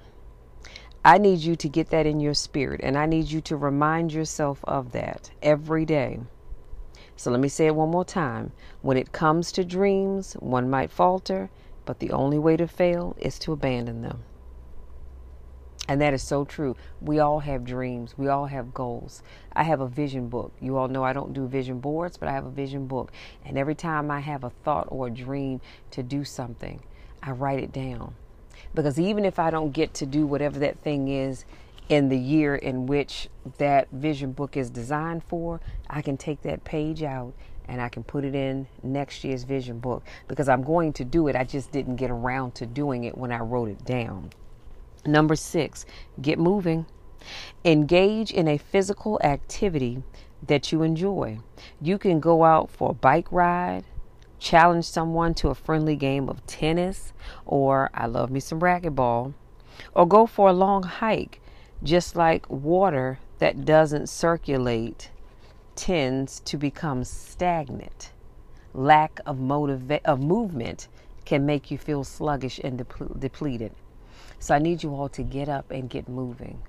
[1.05, 4.13] I need you to get that in your spirit, and I need you to remind
[4.13, 6.19] yourself of that every day.
[7.15, 8.51] So let me say it one more time.
[8.81, 11.49] When it comes to dreams, one might falter,
[11.85, 14.23] but the only way to fail is to abandon them.
[15.87, 16.75] And that is so true.
[17.01, 18.17] We all have dreams.
[18.17, 19.23] We all have goals.
[19.53, 20.53] I have a vision book.
[20.61, 23.11] You all know I don't do vision boards, but I have a vision book.
[23.45, 25.59] And every time I have a thought or a dream
[25.91, 26.81] to do something,
[27.21, 28.15] I write it down.
[28.73, 31.45] Because even if I don't get to do whatever that thing is
[31.89, 33.27] in the year in which
[33.57, 35.59] that vision book is designed for,
[35.89, 37.33] I can take that page out
[37.67, 41.27] and I can put it in next year's vision book because I'm going to do
[41.27, 41.35] it.
[41.35, 44.29] I just didn't get around to doing it when I wrote it down.
[45.05, 45.85] Number six,
[46.21, 46.85] get moving.
[47.65, 50.03] Engage in a physical activity
[50.45, 51.39] that you enjoy.
[51.81, 53.85] You can go out for a bike ride,
[54.39, 57.13] challenge someone to a friendly game of tennis,
[57.45, 59.33] or I love me some racquetball,
[59.93, 61.41] or go for a long hike,
[61.83, 65.09] just like water that doesn't circulate
[65.75, 68.11] tends to become stagnant.
[68.73, 70.87] Lack of motiva- of movement
[71.25, 72.77] can make you feel sluggish and
[73.19, 73.73] depleted.
[74.41, 76.63] So I need you all to get up and get moving.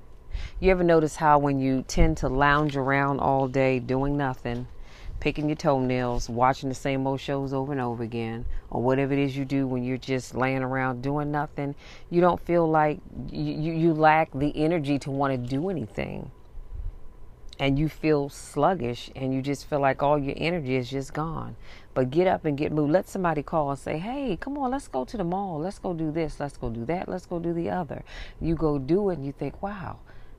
[0.60, 4.66] You ever notice how when you tend to lounge around all day doing nothing,
[5.20, 9.20] picking your toenails, watching the same old shows over and over again, or whatever it
[9.20, 11.74] is you do when you're just laying around doing nothing,
[12.10, 13.00] you don't feel like
[13.30, 16.30] you, you, lack the energy to want to do anything.
[17.58, 21.54] And you feel sluggish and you just feel like all your energy is just gone.
[21.94, 22.92] But get up and get moved.
[22.92, 25.60] Let somebody call and say, hey, come on, let's go to the mall.
[25.60, 26.40] Let's go do this.
[26.40, 27.08] Let's go do that.
[27.08, 28.04] Let's go do the other.
[28.40, 29.98] You go do it and you think, wow,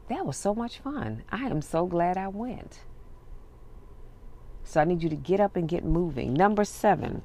[0.10, 1.24] that was so much fun.
[1.30, 2.80] I am so glad I went.
[4.64, 6.34] So I need you to get up and get moving.
[6.34, 7.22] Number seven,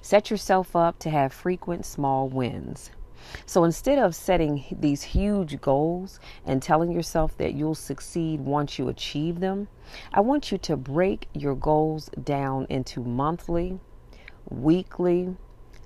[0.00, 2.90] set yourself up to have frequent small wins.
[3.44, 8.88] So instead of setting these huge goals and telling yourself that you'll succeed once you
[8.88, 9.68] achieve them,
[10.12, 13.78] I want you to break your goals down into monthly,
[14.48, 15.36] weekly,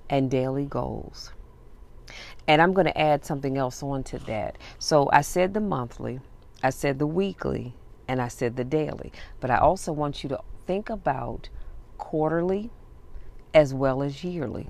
[0.09, 1.32] and daily goals.
[2.49, 4.59] And I'm going to add something else onto that.
[4.78, 6.20] So I said the monthly,
[6.62, 7.74] I said the weekly,
[8.09, 9.12] and I said the daily.
[9.38, 11.49] But I also want you to think about
[11.97, 12.70] quarterly
[13.55, 14.68] as well as yearly.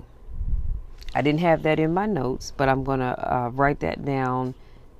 [1.13, 4.55] I didn't have that in my notes, but I'm going to uh, write that down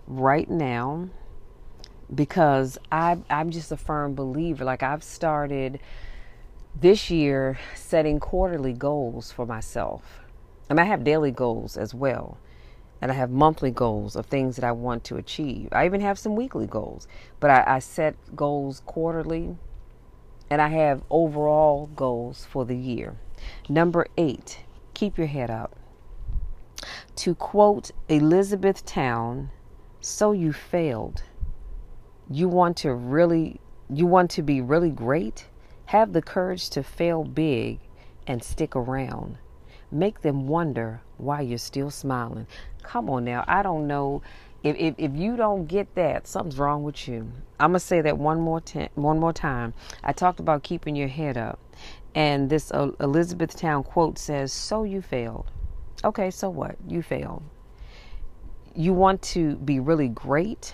[0.07, 1.09] right now
[2.13, 4.65] because I, I'm just a firm believer.
[4.65, 5.79] Like I've started
[6.79, 10.19] this year setting quarterly goals for myself.
[10.69, 12.37] And I have daily goals as well
[13.01, 15.69] and I have monthly goals of things that I want to achieve.
[15.71, 17.07] I even have some weekly goals,
[17.39, 19.57] but I, I set goals quarterly
[20.49, 23.15] and I have overall goals for the year.
[23.67, 24.59] Number eight,
[24.93, 25.75] keep your head up.
[27.21, 29.51] To quote Elizabethtown,
[29.99, 31.21] so you failed.
[32.27, 33.61] You want to really,
[33.93, 35.45] you want to be really great?
[35.85, 37.77] Have the courage to fail big
[38.25, 39.37] and stick around.
[39.91, 42.47] Make them wonder why you're still smiling.
[42.81, 43.43] Come on now.
[43.47, 44.23] I don't know.
[44.63, 47.31] If, if, if you don't get that, something's wrong with you.
[47.59, 48.89] I'm gonna say that one more time.
[48.95, 49.75] One more time.
[50.03, 51.59] I talked about keeping your head up,
[52.15, 55.51] and this uh, Elizabethtown quote says, "So you failed.
[56.03, 56.75] Okay, so what?
[56.87, 57.43] You failed.
[58.75, 60.73] You want to be really great.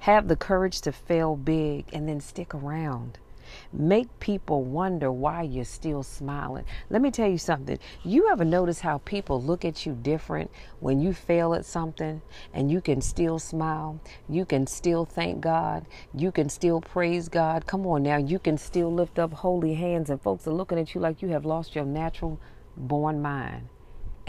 [0.00, 3.18] Have the courage to fail big, and then stick around."
[3.72, 6.64] Make people wonder why you're still smiling.
[6.88, 7.78] Let me tell you something.
[8.04, 12.22] You ever notice how people look at you different when you fail at something
[12.54, 13.98] and you can still smile?
[14.28, 15.86] You can still thank God.
[16.14, 17.66] You can still praise God.
[17.66, 18.18] Come on now.
[18.18, 21.28] You can still lift up holy hands and folks are looking at you like you
[21.30, 22.38] have lost your natural
[22.76, 23.68] born mind.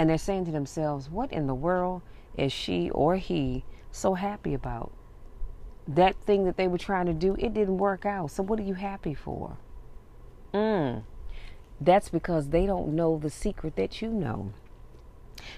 [0.01, 2.01] And they're saying to themselves, what in the world
[2.35, 4.91] is she or he so happy about?
[5.87, 8.31] that thing that they were trying to do, it didn't work out.
[8.31, 9.57] So what are you happy for?
[10.53, 11.03] Mm.
[11.79, 14.53] That's because they don't know the secret that you know.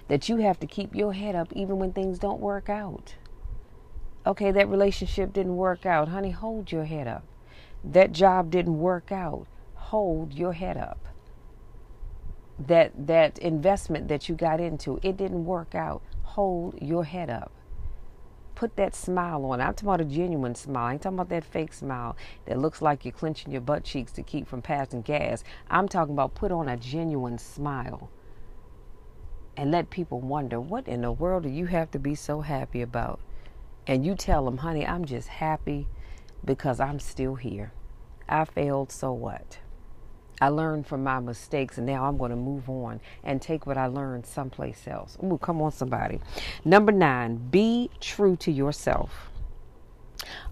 [0.07, 3.15] That you have to keep your head up even when things don't work out.
[4.25, 6.07] Okay, that relationship didn't work out.
[6.07, 7.25] Honey, hold your head up.
[7.83, 9.47] That job didn't work out.
[9.75, 11.09] Hold your head up.
[12.60, 16.01] That that investment that you got into, it didn't work out.
[16.24, 17.51] Hold your head up
[18.56, 19.60] put that smile on.
[19.60, 20.86] I'm talking about a genuine smile.
[20.86, 24.12] I ain't talking about that fake smile that looks like you're clenching your butt cheeks
[24.14, 25.43] to keep from passing gas.
[25.70, 28.10] I'm talking about put on a genuine smile
[29.58, 32.82] and let people wonder what in the world do you have to be so happy
[32.82, 33.20] about?
[33.86, 35.88] And you tell them, honey, I'm just happy
[36.45, 37.74] because I'm still here.
[38.30, 39.60] I failed, so what?
[40.43, 43.77] I learned from my mistakes and now I'm going to move on and take what
[43.77, 45.17] I learned someplace else.
[45.23, 46.19] Ooh, come on, somebody.
[46.65, 49.31] Number nine, be true to yourself.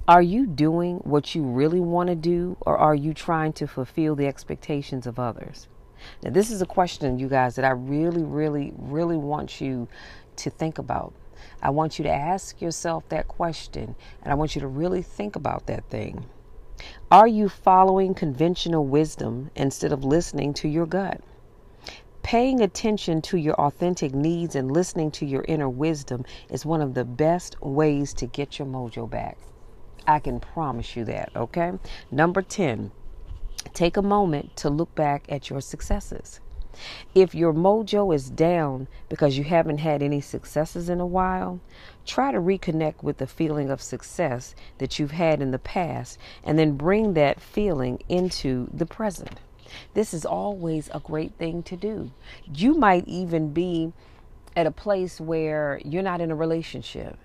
[0.07, 4.15] Are you doing what you really want to do or are you trying to fulfill
[4.15, 5.67] the expectations of others?
[6.23, 9.89] Now, this is a question, you guys, that I really, really, really want you
[10.37, 11.13] to think about.
[11.61, 15.35] I want you to ask yourself that question and I want you to really think
[15.35, 16.29] about that thing.
[17.11, 21.21] Are you following conventional wisdom instead of listening to your gut?
[22.23, 26.93] Paying attention to your authentic needs and listening to your inner wisdom is one of
[26.93, 29.37] the best ways to get your mojo back.
[30.07, 31.73] I can promise you that, okay?
[32.11, 32.91] Number 10,
[33.73, 36.39] take a moment to look back at your successes.
[37.13, 41.59] If your mojo is down because you haven't had any successes in a while,
[42.05, 46.57] try to reconnect with the feeling of success that you've had in the past and
[46.57, 49.39] then bring that feeling into the present.
[49.93, 52.11] This is always a great thing to do.
[52.53, 53.93] You might even be
[54.55, 57.17] at a place where you're not in a relationship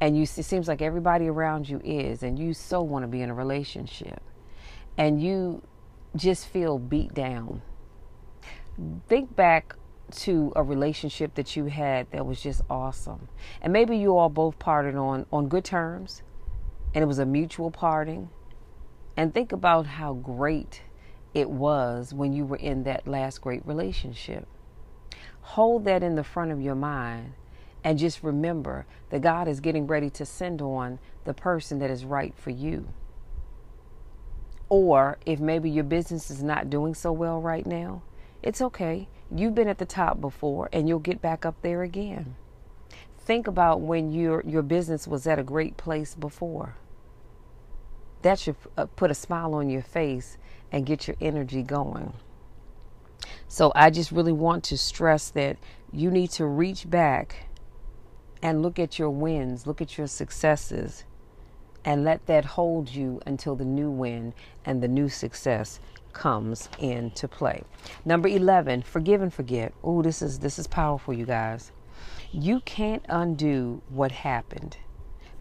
[0.00, 3.20] and you it seems like everybody around you is and you so want to be
[3.20, 4.22] in a relationship
[4.96, 5.62] and you
[6.16, 7.62] just feel beat down.
[9.08, 9.74] Think back
[10.10, 13.28] to a relationship that you had that was just awesome.
[13.60, 16.22] And maybe you all both parted on, on good terms
[16.94, 18.30] and it was a mutual parting.
[19.16, 20.82] And think about how great
[21.34, 24.46] it was when you were in that last great relationship.
[25.42, 27.34] Hold that in the front of your mind
[27.82, 32.04] and just remember that God is getting ready to send on the person that is
[32.04, 32.88] right for you.
[34.68, 38.02] Or if maybe your business is not doing so well right now,
[38.42, 39.08] it's okay.
[39.34, 42.36] You've been at the top before and you'll get back up there again.
[43.18, 46.76] Think about when your your business was at a great place before.
[48.22, 50.36] That should uh, put a smile on your face
[50.72, 52.12] and get your energy going.
[53.48, 55.58] So I just really want to stress that
[55.92, 57.48] you need to reach back
[58.42, 61.04] and look at your wins, look at your successes,
[61.84, 64.34] and let that hold you until the new win
[64.64, 65.80] and the new success
[66.12, 67.62] comes into play.
[68.04, 69.72] Number 11, forgive and forget.
[69.82, 71.72] Oh, this is this is powerful, you guys.
[72.32, 74.76] You can't undo what happened,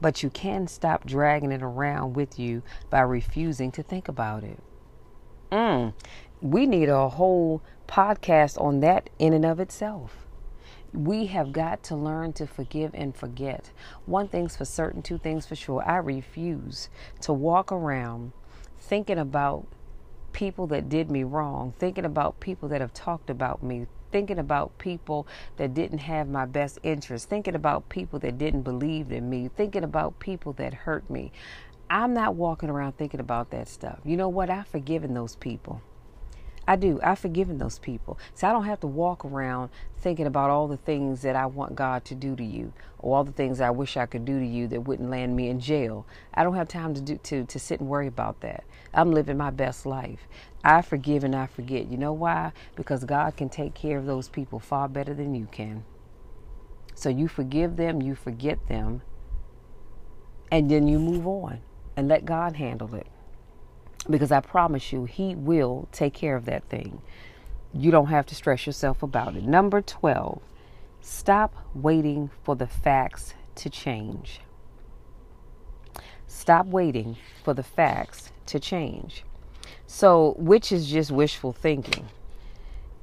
[0.01, 4.59] but you can stop dragging it around with you by refusing to think about it.
[5.51, 5.93] Mm,
[6.41, 10.25] we need a whole podcast on that in and of itself.
[10.93, 13.71] We have got to learn to forgive and forget.
[14.05, 15.83] One thing's for certain, two things for sure.
[15.83, 16.89] I refuse
[17.21, 18.31] to walk around
[18.79, 19.67] thinking about
[20.33, 24.77] people that did me wrong, thinking about people that have talked about me, thinking about
[24.77, 25.27] people
[25.57, 29.83] that didn't have my best interest, thinking about people that didn't believe in me, thinking
[29.83, 31.31] about people that hurt me.
[31.89, 33.99] I'm not walking around thinking about that stuff.
[34.03, 34.49] You know what?
[34.49, 35.81] I've forgiven those people.
[36.67, 36.99] I do.
[37.01, 38.19] I've forgiven those people.
[38.35, 41.75] So I don't have to walk around thinking about all the things that I want
[41.75, 44.45] God to do to you or all the things I wish I could do to
[44.45, 46.05] you that wouldn't land me in jail.
[46.31, 48.63] I don't have time to do to to sit and worry about that.
[48.93, 50.27] I'm living my best life.
[50.63, 51.91] I forgive and I forget.
[51.91, 52.51] You know why?
[52.75, 55.83] Because God can take care of those people far better than you can.
[56.95, 59.01] So you forgive them, you forget them,
[60.51, 61.61] and then you move on
[61.95, 63.07] and let God handle it
[64.09, 67.01] because I promise you, He will take care of that thing.
[67.73, 69.43] You don't have to stress yourself about it.
[69.43, 70.41] Number 12,
[71.01, 74.41] stop waiting for the facts to change.
[76.27, 79.23] Stop waiting for the facts to change.
[79.87, 82.07] So, which is just wishful thinking.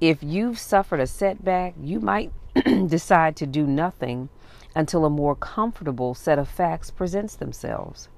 [0.01, 2.32] If you've suffered a setback, you might
[2.86, 4.28] decide to do nothing
[4.74, 8.09] until a more comfortable set of facts presents themselves.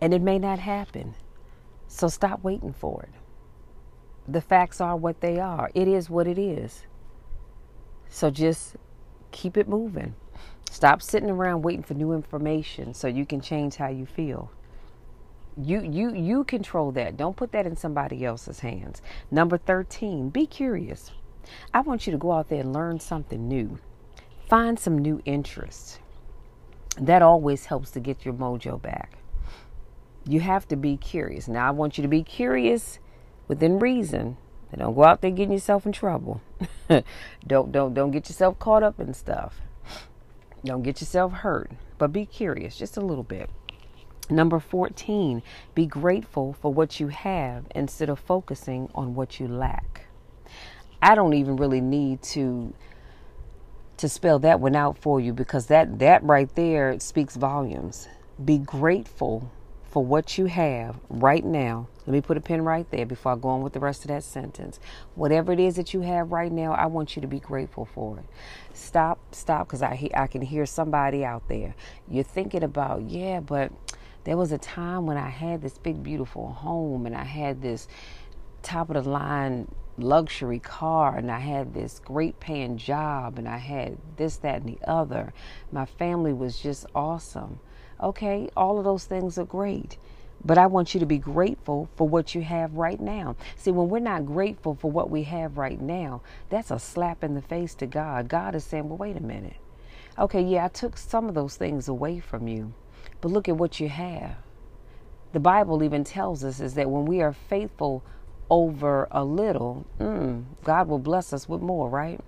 [0.00, 1.14] And it may not happen.
[1.86, 3.14] So stop waiting for it.
[4.26, 5.70] The facts are what they are.
[5.74, 6.84] It is what it is.
[8.08, 8.76] So just
[9.30, 10.14] keep it moving.
[10.70, 14.50] Stop sitting around waiting for new information so you can change how you feel.
[15.56, 17.16] You you you control that.
[17.16, 19.00] Don't put that in somebody else's hands.
[19.30, 21.12] Number 13, be curious.
[21.72, 23.78] I want you to go out there and learn something new.
[24.48, 25.98] Find some new interests.
[26.98, 29.18] That always helps to get your mojo back
[30.26, 31.48] you have to be curious.
[31.48, 32.98] Now, I want you to be curious
[33.48, 34.36] within reason.
[34.72, 36.40] And don't go out there getting yourself in trouble.
[37.46, 39.60] don't don't don't get yourself caught up in stuff.
[40.64, 43.50] Don't get yourself hurt, but be curious just a little bit.
[44.30, 45.42] Number 14,
[45.74, 50.06] be grateful for what you have instead of focusing on what you lack.
[51.02, 52.72] I don't even really need to
[53.96, 58.08] to spell that one out for you because that that right there speaks volumes.
[58.42, 59.50] Be grateful
[59.84, 61.86] for what you have right now.
[62.06, 64.08] Let me put a pin right there before I go on with the rest of
[64.08, 64.80] that sentence.
[65.14, 68.18] Whatever it is that you have right now, I want you to be grateful for
[68.18, 68.24] it.
[68.72, 71.76] Stop, stop, because I, I can hear somebody out there.
[72.10, 73.70] You're thinking about, yeah, but
[74.24, 77.88] there was a time when I had this big, beautiful home and I had this
[78.62, 79.68] top of the line
[79.98, 84.68] luxury car and I had this great paying job and I had this, that, and
[84.68, 85.32] the other.
[85.70, 87.60] My family was just awesome.
[88.00, 89.98] Okay, all of those things are great.
[90.44, 93.36] But I want you to be grateful for what you have right now.
[93.56, 96.20] See, when we're not grateful for what we have right now,
[96.50, 98.28] that's a slap in the face to God.
[98.28, 99.56] God is saying, well, wait a minute.
[100.18, 102.74] Okay, yeah, I took some of those things away from you,
[103.24, 104.36] but look at what you have.
[105.32, 108.04] The Bible even tells us is that when we are faithful
[108.50, 112.20] over a little, mm, God will bless us with more, right?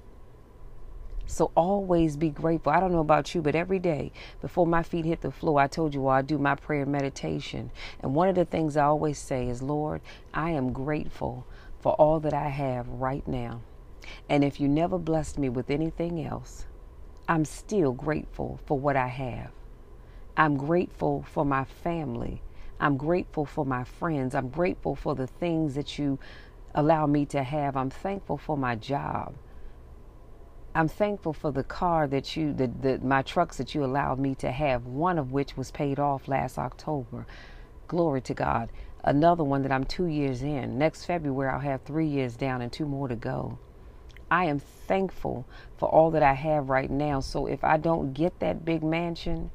[1.26, 2.72] So always be grateful.
[2.72, 5.66] I don't know about you, but every day before my feet hit the floor, I
[5.66, 7.72] told you well, I do my prayer and meditation.
[8.00, 10.00] And one of the things I always say is, Lord,
[10.32, 11.46] I am grateful
[11.78, 13.60] for all that I have right now.
[14.30, 16.64] And if you never blessed me with anything else,
[17.28, 19.50] I'm still grateful for what I have.
[20.36, 22.42] I'm grateful for my family.
[22.80, 24.34] I'm grateful for my friends.
[24.34, 26.18] I'm grateful for the things that you
[26.74, 27.76] allow me to have.
[27.76, 29.34] I'm thankful for my job.
[30.74, 34.34] I'm thankful for the car that you, the, the, my trucks that you allowed me
[34.36, 37.26] to have, one of which was paid off last October.
[37.88, 38.70] Glory to God.
[39.04, 40.78] Another one that I'm two years in.
[40.78, 43.58] Next February, I'll have three years down and two more to go.
[44.30, 45.46] I am thankful
[45.78, 47.20] for all that I have right now.
[47.20, 49.50] So if I don't get that big mansion,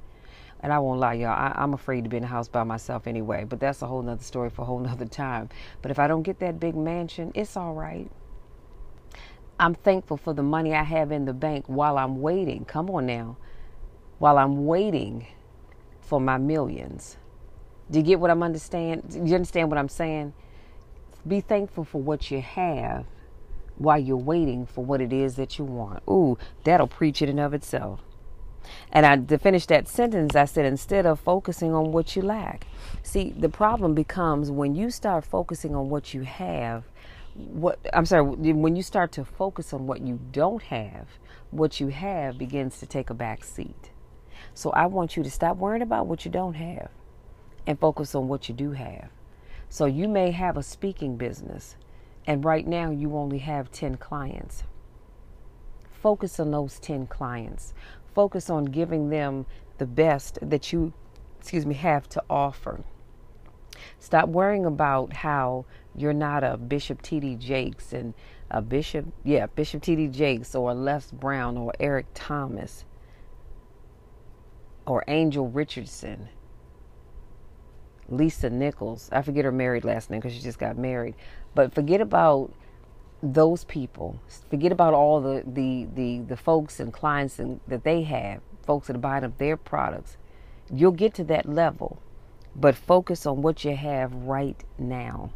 [0.63, 3.07] and I won't lie, y'all, I, am afraid to be in a house by myself
[3.07, 5.49] anyway, but that's a whole nother story for a whole nother time.
[5.81, 8.09] But if I don't get that big mansion, it's all right.
[9.59, 12.65] I'm thankful for the money I have in the bank while I'm waiting.
[12.65, 13.37] Come on now.
[14.17, 15.27] While I'm waiting
[16.01, 17.17] for my millions.
[17.89, 19.09] Do you get what I'm understand?
[19.09, 20.33] Do you understand what I'm saying?
[21.27, 23.05] Be thankful for what you have
[23.77, 26.01] while you're waiting for what it is that you want.
[26.09, 28.01] Ooh, that'll preach it in of itself.
[28.91, 32.67] And I to finish that sentence, I said instead of focusing on what you lack.
[33.03, 36.83] See, the problem becomes when you start focusing on what you have,
[37.35, 41.07] what I'm sorry, when you start to focus on what you don't have,
[41.51, 43.91] what you have begins to take a back seat.
[44.53, 46.89] So I want you to stop worrying about what you don't have
[47.65, 49.09] and focus on what you do have.
[49.69, 51.75] So you may have a speaking business
[52.27, 54.63] and right now you only have 10 clients.
[55.91, 57.73] Focus on those 10 clients.
[58.13, 59.45] Focus on giving them
[59.77, 60.93] the best that you
[61.41, 62.83] excuse me have to offer.
[63.99, 67.35] Stop worrying about how you're not a Bishop T.D.
[67.35, 68.13] Jakes and
[68.51, 70.09] a Bishop, yeah, Bishop T.D.
[70.09, 72.85] Jakes or Les Brown or Eric Thomas
[74.85, 76.29] or Angel Richardson,
[78.07, 79.09] Lisa Nichols.
[79.11, 81.15] I forget her married last name because she just got married.
[81.55, 82.53] But forget about
[83.21, 84.19] those people.
[84.49, 88.87] Forget about all the the the, the folks and clients and, that they have, folks
[88.87, 90.17] that are buying up their products.
[90.73, 92.01] You'll get to that level,
[92.55, 95.31] but focus on what you have right now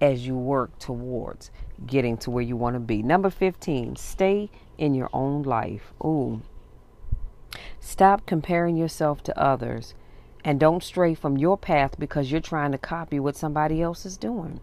[0.00, 1.50] as you work towards
[1.86, 3.02] getting to where you want to be.
[3.02, 5.92] Number 15, stay in your own life.
[6.02, 6.40] Ooh.
[7.80, 9.94] Stop comparing yourself to others
[10.44, 14.16] and don't stray from your path because you're trying to copy what somebody else is
[14.16, 14.60] doing.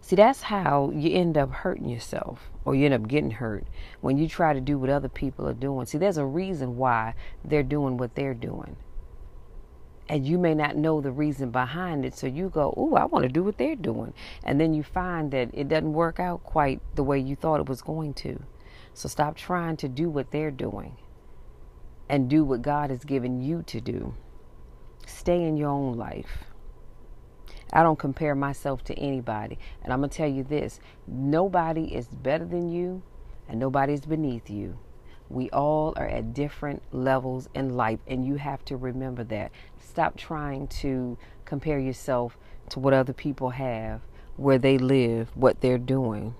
[0.00, 3.66] See, that's how you end up hurting yourself or you end up getting hurt
[4.00, 5.86] when you try to do what other people are doing.
[5.86, 7.14] See, there's a reason why
[7.44, 8.76] they're doing what they're doing
[10.08, 12.14] and you may not know the reason behind it.
[12.14, 14.12] So you go, "Oh, I want to do what they're doing,"
[14.44, 17.68] and then you find that it doesn't work out quite the way you thought it
[17.68, 18.42] was going to.
[18.94, 20.96] So stop trying to do what they're doing,
[22.08, 24.14] and do what God has given you to do.
[25.06, 26.44] Stay in your own life.
[27.72, 32.44] I don't compare myself to anybody, and I'm gonna tell you this: nobody is better
[32.44, 33.02] than you,
[33.48, 34.78] and nobody is beneath you.
[35.28, 39.50] We all are at different levels in life, and you have to remember that.
[39.78, 42.38] Stop trying to compare yourself
[42.70, 44.02] to what other people have,
[44.36, 46.36] where they live, what they're doing.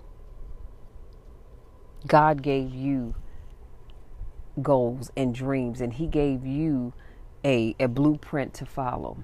[2.07, 3.17] God gave you
[4.63, 6.93] goals and dreams, and He gave you
[7.45, 9.19] a, a blueprint to follow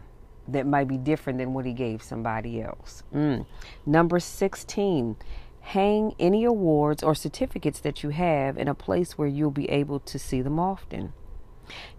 [0.49, 3.03] that might be different than what He gave somebody else.
[3.14, 3.47] Mm.
[3.86, 5.16] Number 16
[5.62, 10.01] Hang any awards or certificates that you have in a place where you'll be able
[10.01, 11.12] to see them often.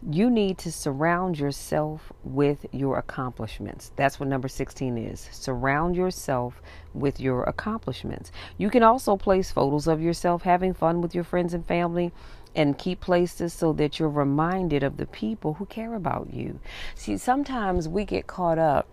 [0.07, 3.91] You need to surround yourself with your accomplishments.
[3.95, 5.29] That's what number 16 is.
[5.31, 6.61] Surround yourself
[6.93, 8.31] with your accomplishments.
[8.57, 12.11] You can also place photos of yourself having fun with your friends and family
[12.55, 16.59] and keep places so that you're reminded of the people who care about you.
[16.95, 18.87] See, sometimes we get caught up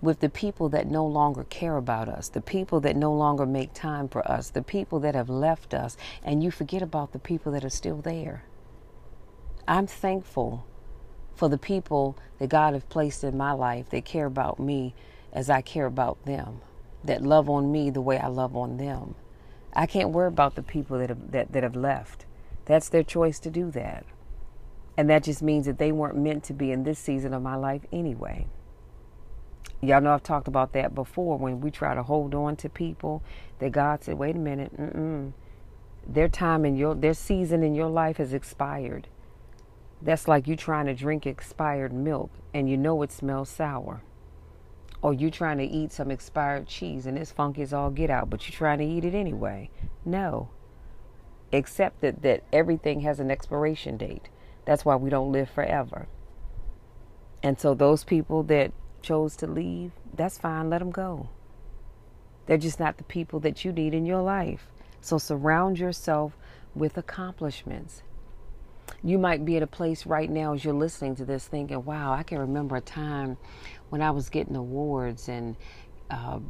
[0.00, 3.72] with the people that no longer care about us, the people that no longer make
[3.72, 7.50] time for us, the people that have left us, and you forget about the people
[7.52, 8.44] that are still there.
[9.66, 10.64] I'm thankful
[11.34, 14.94] for the people that God has placed in my life that care about me
[15.32, 16.60] as I care about them,
[17.02, 19.16] that love on me the way I love on them.
[19.72, 22.26] I can't worry about the people that have, that, that have left.
[22.66, 24.04] That's their choice to do that.
[24.96, 27.56] And that just means that they weren't meant to be in this season of my
[27.56, 28.46] life anyway.
[29.80, 33.22] Y'all know I've talked about that before when we try to hold on to people
[33.58, 35.32] that God said, wait a minute, mm-mm.
[36.06, 39.08] their time in your, their season in your life has expired.
[40.00, 44.02] That's like you trying to drink expired milk and you know it smells sour.
[45.02, 48.30] Or you trying to eat some expired cheese and it's funky as all get out,
[48.30, 49.70] but you're trying to eat it anyway.
[50.04, 50.48] No.
[51.54, 54.28] Accept that, that everything has an expiration date.
[54.64, 56.08] That's why we don't live forever.
[57.42, 60.70] And so those people that chose to leave, that's fine.
[60.70, 61.28] Let them go.
[62.46, 64.66] They're just not the people that you need in your life.
[65.00, 66.36] So surround yourself
[66.74, 68.02] with accomplishments.
[69.02, 72.12] You might be at a place right now as you're listening to this thinking, wow,
[72.12, 73.36] I can remember a time
[73.90, 75.56] when I was getting awards and
[76.10, 76.40] uh,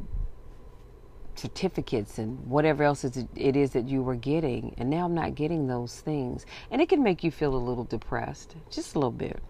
[1.35, 5.67] certificates and whatever else it is that you were getting, and now I'm not getting
[5.67, 6.45] those things.
[6.71, 9.41] And it can make you feel a little depressed, just a little bit.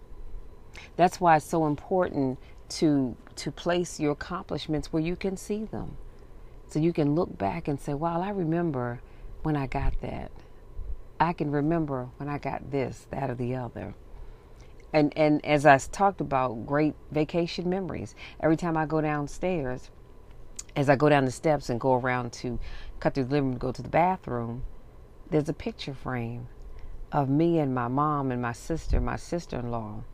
[0.96, 5.96] That's why it's so important to to place your accomplishments where you can see them.
[6.68, 9.00] So you can look back and say, "Wow, I remember
[9.42, 10.30] when I got that.
[11.20, 13.94] I can remember when I got this, that or the other."
[14.92, 19.90] And and as I talked about great vacation memories, every time I go downstairs,
[20.76, 22.60] as I go down the steps and go around to
[23.00, 24.62] cut through the living room to go to the bathroom,
[25.30, 26.48] there's a picture frame
[27.10, 30.04] of me and my mom and my sister, my sister-in-law.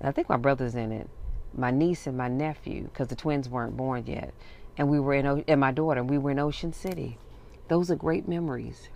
[0.00, 1.08] I think my brother's in it,
[1.56, 4.32] my niece and my nephew, because the twins weren't born yet,
[4.76, 6.02] and we were in and my daughter.
[6.02, 7.18] We were in Ocean City.
[7.68, 8.88] Those are great memories.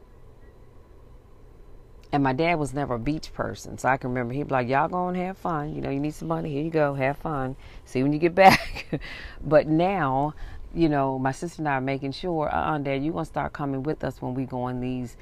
[2.11, 4.68] And my dad was never a beach person, so I can remember he'd be like,
[4.68, 5.74] "Y'all go and have fun.
[5.74, 6.53] You know, you need some money.
[6.53, 7.55] Here you go, have fun.
[7.84, 9.01] See when you get back."
[9.43, 10.34] but now
[10.75, 13.31] you know, my sister and I are making sure, uh uh Dad, you're going to
[13.31, 15.16] start coming with us when we go on these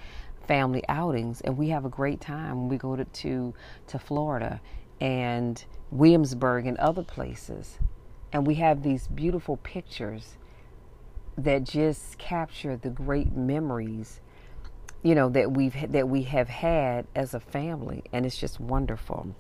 [0.47, 1.41] family outings.
[1.41, 3.55] And we have a great time when we go to, to,
[3.89, 4.61] to Florida
[5.01, 7.79] and Williamsburg and other places.
[8.33, 10.37] And we have these beautiful pictures
[11.39, 14.21] that just capture the great memories
[15.03, 19.35] you know that we've that we have had as a family and it's just wonderful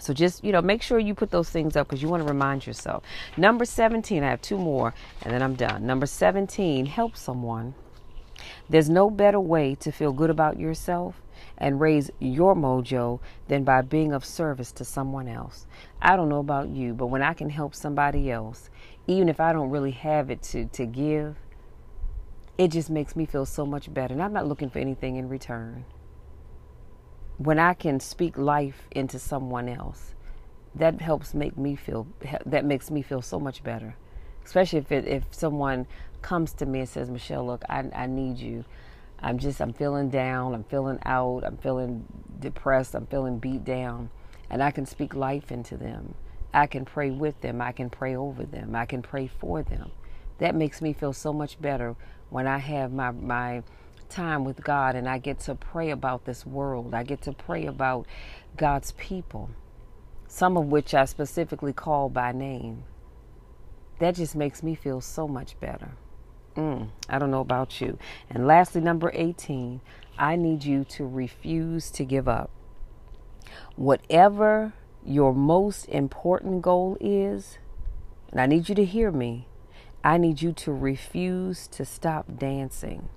[0.00, 2.28] so just, you know, make sure you put those things up because you want to
[2.28, 3.02] remind yourself.
[3.36, 5.86] Number 17, I have two more and then I'm done.
[5.86, 7.74] Number 17, help someone.
[8.68, 11.20] There's no better way to feel good about yourself
[11.56, 15.66] and raise your mojo than by being of service to someone else.
[16.00, 18.70] I don't know about you, but when I can help somebody else,
[19.06, 21.36] even if I don't really have it to, to give,
[22.56, 24.14] it just makes me feel so much better.
[24.14, 25.84] And I'm not looking for anything in return
[27.38, 30.14] when I can speak life into someone else,
[30.74, 32.06] that helps make me feel
[32.44, 33.96] that makes me feel so much better.
[34.44, 35.86] Especially if it, if someone
[36.22, 38.64] comes to me and says, "Michelle, look, I I need you.
[39.20, 40.54] I'm just I'm feeling down.
[40.54, 41.44] I'm feeling out.
[41.44, 42.04] I'm feeling
[42.38, 42.94] depressed.
[42.94, 44.10] I'm feeling beat down."
[44.50, 46.14] And I can speak life into them.
[46.52, 47.60] I can pray with them.
[47.60, 48.74] I can pray over them.
[48.74, 49.90] I can pray for them.
[50.38, 51.94] That makes me feel so much better
[52.30, 53.62] when I have my my
[54.08, 56.94] time with God and I get to pray about this world.
[56.94, 58.06] I get to pray about
[58.56, 59.50] God's people,
[60.26, 62.84] some of which I specifically call by name.
[63.98, 65.92] That just makes me feel so much better.
[66.56, 67.98] Mm, I don't know about you.
[68.28, 69.80] And lastly, number 18,
[70.18, 72.50] I need you to refuse to give up.
[73.76, 74.72] Whatever
[75.04, 77.58] your most important goal is,
[78.30, 79.46] and I need you to hear me,
[80.02, 83.08] I need you to refuse to stop dancing.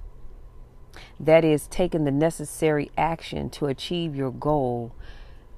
[1.19, 4.93] That is, taking the necessary action to achieve your goal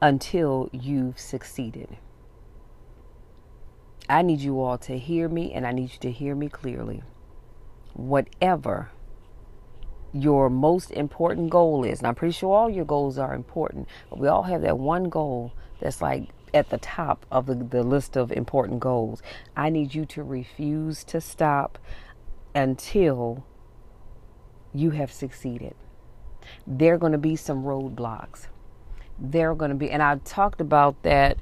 [0.02, 1.98] until you've succeeded.
[4.10, 7.04] I need you all to hear me and I need you to hear me clearly.
[7.94, 8.92] Whatever
[10.12, 14.20] your most important goal is, and I'm pretty sure all your goals are important, but
[14.20, 18.16] we all have that one goal that's like at the top of the, the list
[18.16, 19.24] of important goals.
[19.56, 21.80] I need you to refuse to stop
[22.54, 23.46] until
[24.74, 25.76] you have succeeded.
[26.66, 28.48] There are going to be some roadblocks.
[29.20, 31.38] There are going to be, and I talked about that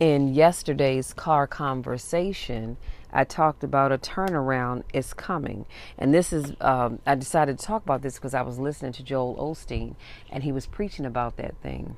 [0.00, 2.76] in yesterday's car conversation.
[3.12, 5.66] I talked about a turnaround is coming.
[5.96, 9.02] And this is, um, I decided to talk about this because I was listening to
[9.02, 9.94] Joel Osteen
[10.30, 11.96] and he was preaching about that thing.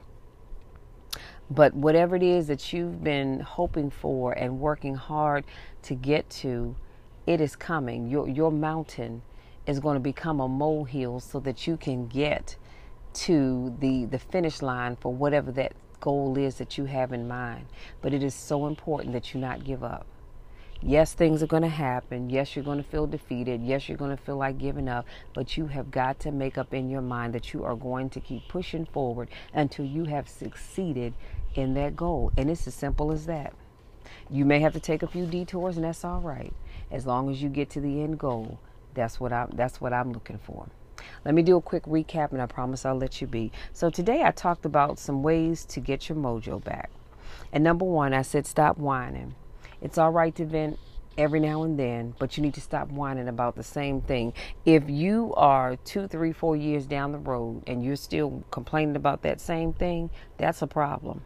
[1.50, 5.44] But whatever it is that you've been hoping for and working hard
[5.82, 6.76] to get to,
[7.26, 8.08] it is coming.
[8.08, 9.22] Your, your mountain
[9.66, 12.56] is going to become a molehill so that you can get
[13.14, 17.66] to the the finish line for whatever that goal is that you have in mind.
[18.02, 20.06] But it is so important that you not give up.
[20.82, 22.28] Yes things are going to happen.
[22.28, 23.62] Yes you're going to feel defeated.
[23.62, 25.06] Yes you're going to feel like giving up.
[25.32, 28.20] But you have got to make up in your mind that you are going to
[28.20, 31.14] keep pushing forward until you have succeeded
[31.54, 32.32] in that goal.
[32.36, 33.54] And it's as simple as that.
[34.28, 36.52] You may have to take a few detours and that's all right.
[36.90, 38.58] As long as you get to the end goal
[38.94, 40.68] that's what I'm that's what I'm looking for.
[41.24, 43.52] Let me do a quick recap and I promise I'll let you be.
[43.72, 46.90] So today I talked about some ways to get your mojo back.
[47.52, 49.34] And number 1, I said stop whining.
[49.80, 50.78] It's all right to vent
[51.16, 54.32] every now and then, but you need to stop whining about the same thing.
[54.64, 59.22] If you are two, three, four years down the road and you're still complaining about
[59.22, 61.22] that same thing, that's a problem.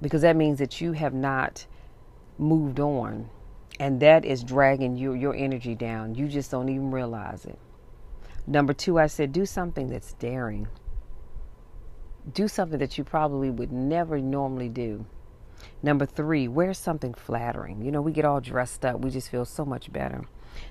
[0.00, 1.66] Because that means that you have not
[2.38, 3.28] moved on
[3.80, 6.14] and that is dragging your your energy down.
[6.14, 7.58] You just don't even realize it.
[8.46, 10.68] Number two, I said do something that's daring.
[12.30, 15.06] Do something that you probably would never normally do.
[15.82, 17.82] Number three, wear something flattering.
[17.82, 20.24] You know, we get all dressed up, we just feel so much better.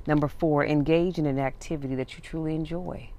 [0.06, 3.10] Number four, engage in an activity that you truly enjoy.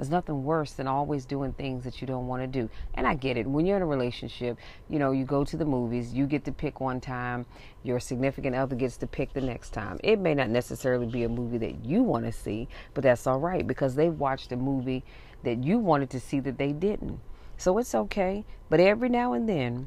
[0.00, 2.70] There's nothing worse than always doing things that you don't want to do.
[2.94, 3.46] And I get it.
[3.46, 4.56] When you're in a relationship,
[4.88, 7.44] you know, you go to the movies, you get to pick one time,
[7.82, 10.00] your significant other gets to pick the next time.
[10.02, 13.40] It may not necessarily be a movie that you want to see, but that's all
[13.40, 15.04] right because they've watched a movie
[15.42, 17.20] that you wanted to see that they didn't.
[17.58, 18.46] So it's okay.
[18.70, 19.86] But every now and then,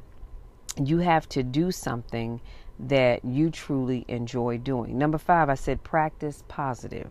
[0.80, 2.39] you have to do something
[2.78, 4.95] that you truly enjoy doing.
[4.95, 7.09] Number five, I said practice positive.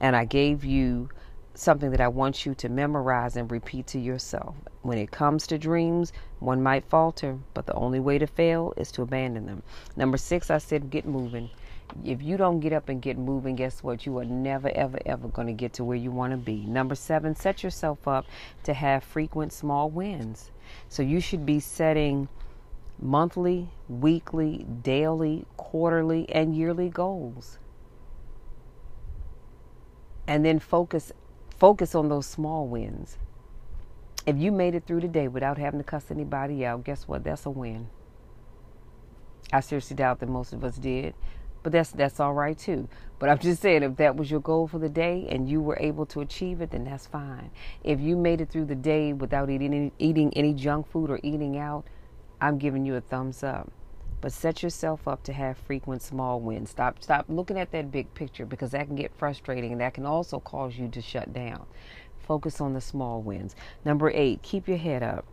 [0.00, 1.10] And I gave you
[1.58, 4.54] something that I want you to memorize and repeat to yourself.
[4.82, 8.92] When it comes to dreams, one might falter, but the only way to fail is
[8.92, 9.64] to abandon them.
[9.96, 11.50] Number six, I said get moving.
[12.04, 14.06] If you don't get up and get moving, guess what?
[14.06, 16.64] You are never, ever, ever going to get to where you want to be.
[16.64, 18.26] Number seven, set yourself up
[18.62, 20.52] to have frequent small wins.
[20.88, 22.28] So you should be setting
[23.00, 27.58] monthly, weekly, daily, quarterly, and yearly goals.
[30.28, 31.10] And then focus
[31.58, 33.18] Focus on those small wins.
[34.26, 37.24] If you made it through the day without having to cuss anybody out, guess what?
[37.24, 37.88] That's a win.
[39.52, 41.14] I seriously doubt that most of us did,
[41.62, 42.88] but that's that's all right too.
[43.18, 45.78] But I'm just saying, if that was your goal for the day and you were
[45.80, 47.50] able to achieve it, then that's fine.
[47.82, 51.18] If you made it through the day without eating any, eating any junk food or
[51.24, 51.86] eating out,
[52.40, 53.72] I'm giving you a thumbs up
[54.20, 56.70] but set yourself up to have frequent small wins.
[56.70, 60.06] Stop stop looking at that big picture because that can get frustrating and that can
[60.06, 61.66] also cause you to shut down.
[62.18, 63.56] Focus on the small wins.
[63.84, 65.24] Number 8, keep your head up.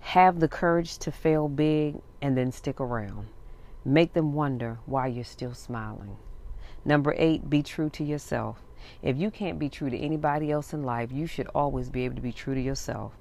[0.00, 3.26] Have the courage to fail big and then stick around.
[3.84, 6.16] Make them wonder why you're still smiling.
[6.84, 8.62] Number 8, be true to yourself.
[9.02, 12.14] If you can't be true to anybody else in life, you should always be able
[12.14, 13.18] to be true to yourself.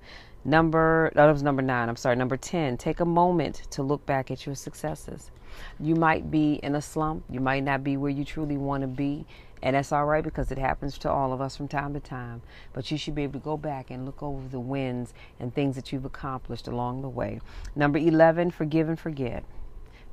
[0.48, 4.06] Number, oh, that was number nine, I'm sorry, number 10, take a moment to look
[4.06, 5.32] back at your successes.
[5.80, 8.88] You might be in a slump, you might not be where you truly want to
[8.88, 9.26] be,
[9.64, 12.44] and that's all right because it happens to all of us from time to time.
[12.74, 15.76] But you should be able to go back and look over the wins and things
[15.78, 17.42] that you've accomplished along the way.
[17.76, 19.44] Number 11, forgive and forget.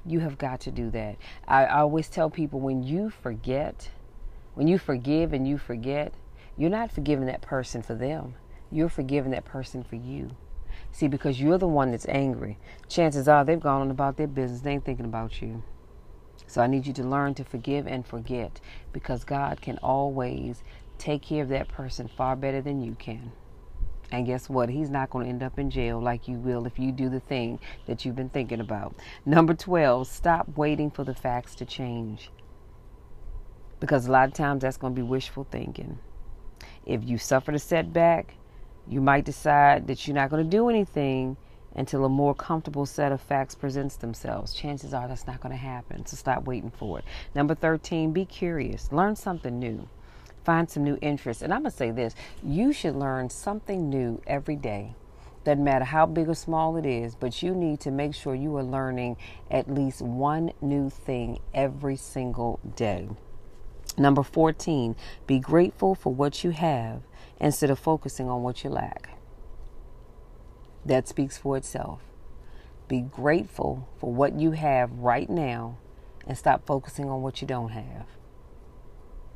[0.06, 1.16] You have got to do that.
[1.46, 3.90] I, I always tell people when you forget,
[4.54, 6.14] when you forgive and you forget,
[6.56, 8.34] you're not forgiving that person for them
[8.72, 10.30] you're forgiving that person for you.
[10.90, 12.58] See, because you're the one that's angry,
[12.88, 14.60] chances are they've gone on about their business.
[14.60, 15.62] They ain't thinking about you.
[16.46, 18.60] So I need you to learn to forgive and forget
[18.92, 20.62] because God can always
[20.98, 23.32] take care of that person far better than you can.
[24.10, 24.68] And guess what?
[24.68, 27.20] He's not going to end up in jail like you will if you do the
[27.20, 28.94] thing that you've been thinking about.
[29.24, 32.30] Number 12, stop waiting for the facts to change.
[33.80, 35.98] Because a lot of times that's going to be wishful thinking.
[36.84, 38.34] If you suffered a setback,
[38.88, 41.36] you might decide that you're not going to do anything
[41.74, 44.52] until a more comfortable set of facts presents themselves.
[44.52, 47.04] Chances are that's not going to happen, so stop waiting for it.
[47.34, 48.92] Number 13, be curious.
[48.92, 49.88] Learn something new.
[50.44, 51.42] Find some new interests.
[51.42, 54.94] And I'm going to say this you should learn something new every day.
[55.44, 58.56] Doesn't matter how big or small it is, but you need to make sure you
[58.56, 59.16] are learning
[59.50, 63.08] at least one new thing every single day.
[63.98, 64.94] Number 14,
[65.26, 67.02] be grateful for what you have
[67.42, 69.10] instead of focusing on what you lack.
[70.86, 72.00] That speaks for itself.
[72.88, 75.76] Be grateful for what you have right now
[76.26, 78.06] and stop focusing on what you don't have.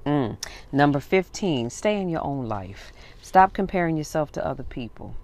[0.07, 0.37] Mm.
[0.71, 2.93] Number 15, stay in your own life.
[3.21, 5.17] Stop comparing yourself to other people.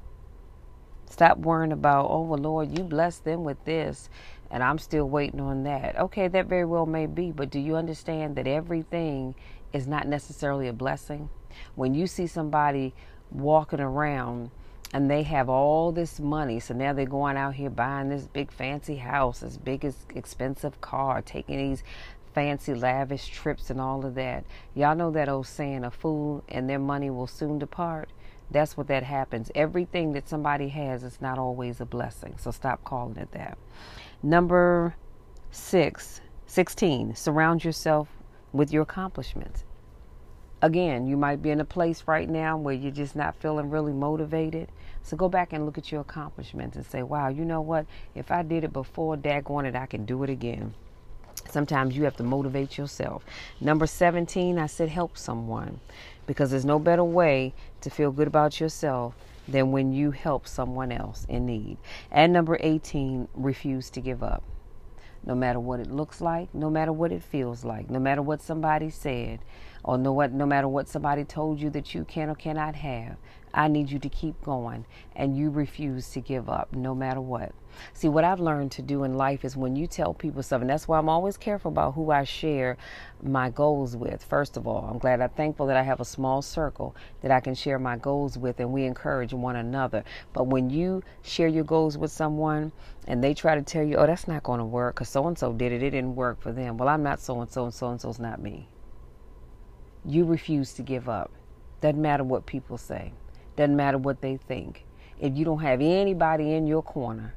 [1.08, 4.08] Stop worrying about, oh, well, Lord, you blessed them with this,
[4.50, 5.96] and I'm still waiting on that.
[5.96, 9.36] Okay, that very well may be, but do you understand that everything
[9.72, 11.28] is not necessarily a blessing?
[11.74, 12.94] When you see somebody
[13.30, 14.50] walking around
[14.92, 18.50] and they have all this money, so now they're going out here buying this big
[18.52, 21.82] fancy house, this big expensive car, taking these
[22.34, 24.44] fancy lavish trips and all of that.
[24.74, 28.10] Y'all know that old saying, a fool and their money will soon depart.
[28.50, 29.50] That's what that happens.
[29.54, 32.34] Everything that somebody has is not always a blessing.
[32.38, 33.56] So stop calling it that.
[34.22, 34.94] Number
[35.50, 38.08] six, 16, surround yourself
[38.52, 39.64] with your accomplishments
[40.62, 43.92] again, you might be in a place right now where you're just not feeling really
[43.92, 44.70] motivated.
[45.02, 47.86] So go back and look at your accomplishments and say, wow, you know what?
[48.14, 50.74] If I did it before, daggone it, I can do it again.
[51.50, 53.24] Sometimes you have to motivate yourself.
[53.60, 55.80] Number 17, I said help someone
[56.26, 59.14] because there's no better way to feel good about yourself
[59.48, 61.78] than when you help someone else in need.
[62.12, 64.44] And number 18, refuse to give up.
[65.24, 68.40] No matter what it looks like, no matter what it feels like, no matter what
[68.40, 69.40] somebody said,
[69.84, 73.16] or no, what, no matter what somebody told you that you can or cannot have,
[73.54, 74.86] I need you to keep going.
[75.14, 77.52] And you refuse to give up no matter what.
[77.92, 80.86] See, what I've learned to do in life is when you tell people something, that's
[80.86, 82.76] why I'm always careful about who I share
[83.22, 84.22] my goals with.
[84.22, 87.40] First of all, I'm glad, I'm thankful that I have a small circle that I
[87.40, 90.04] can share my goals with, and we encourage one another.
[90.32, 92.72] But when you share your goals with someone
[93.06, 95.38] and they try to tell you, oh, that's not going to work because so and
[95.38, 96.76] so did it, it didn't work for them.
[96.76, 98.68] Well, I'm not so and so, and so and so's not me.
[100.04, 101.30] You refuse to give up.
[101.80, 103.12] Doesn't matter what people say,
[103.56, 104.84] doesn't matter what they think.
[105.18, 107.34] If you don't have anybody in your corner,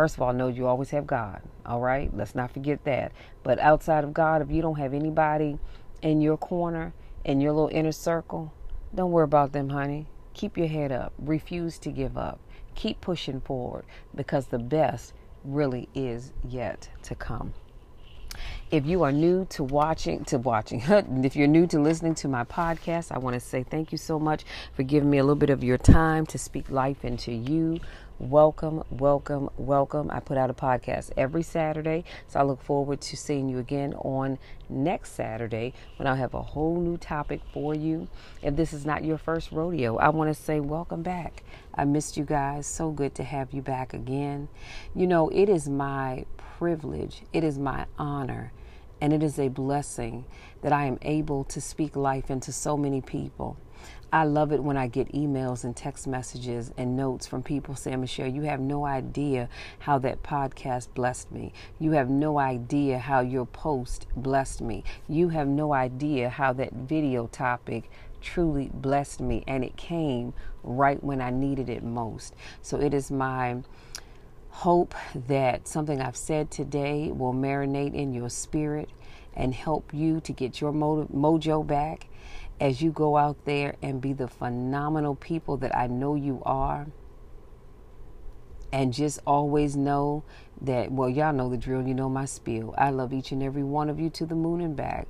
[0.00, 1.42] First of all, know you always have God.
[1.66, 2.10] All right?
[2.16, 3.12] Let's not forget that.
[3.42, 5.58] But outside of God, if you don't have anybody
[6.00, 6.94] in your corner,
[7.24, 8.52] in your little inner circle,
[8.94, 10.06] don't worry about them, honey.
[10.32, 11.12] Keep your head up.
[11.18, 12.40] Refuse to give up.
[12.74, 13.84] Keep pushing forward
[14.14, 15.12] because the best
[15.44, 17.52] really is yet to come.
[18.70, 20.80] If you are new to watching, to watching,
[21.24, 24.16] if you're new to listening to my podcast, I want to say thank you so
[24.20, 24.44] much
[24.74, 27.80] for giving me a little bit of your time to speak life into you
[28.20, 30.10] Welcome, welcome, welcome.
[30.10, 33.94] I put out a podcast every Saturday, so I look forward to seeing you again
[33.94, 38.08] on next Saturday when I'll have a whole new topic for you.
[38.42, 41.44] If this is not your first rodeo, I want to say welcome back.
[41.74, 42.66] I missed you guys.
[42.66, 44.48] So good to have you back again.
[44.94, 46.26] You know, it is my
[46.58, 48.52] privilege, it is my honor,
[49.00, 50.24] and it is a blessing
[50.62, 53.56] that I am able to speak life into so many people.
[54.12, 58.00] I love it when I get emails and text messages and notes from people saying,
[58.00, 59.48] Michelle, you have no idea
[59.78, 61.52] how that podcast blessed me.
[61.78, 64.82] You have no idea how your post blessed me.
[65.08, 67.88] You have no idea how that video topic
[68.20, 69.44] truly blessed me.
[69.46, 70.34] And it came
[70.64, 72.34] right when I needed it most.
[72.62, 73.58] So it is my
[74.50, 78.90] hope that something I've said today will marinate in your spirit
[79.34, 82.08] and help you to get your mojo back
[82.60, 86.88] as you go out there and be the phenomenal people that I know you are.
[88.72, 90.22] And just always know
[90.60, 92.74] that, well, y'all know the drill, you know my spiel.
[92.78, 95.08] I love each and every one of you to the moon and back.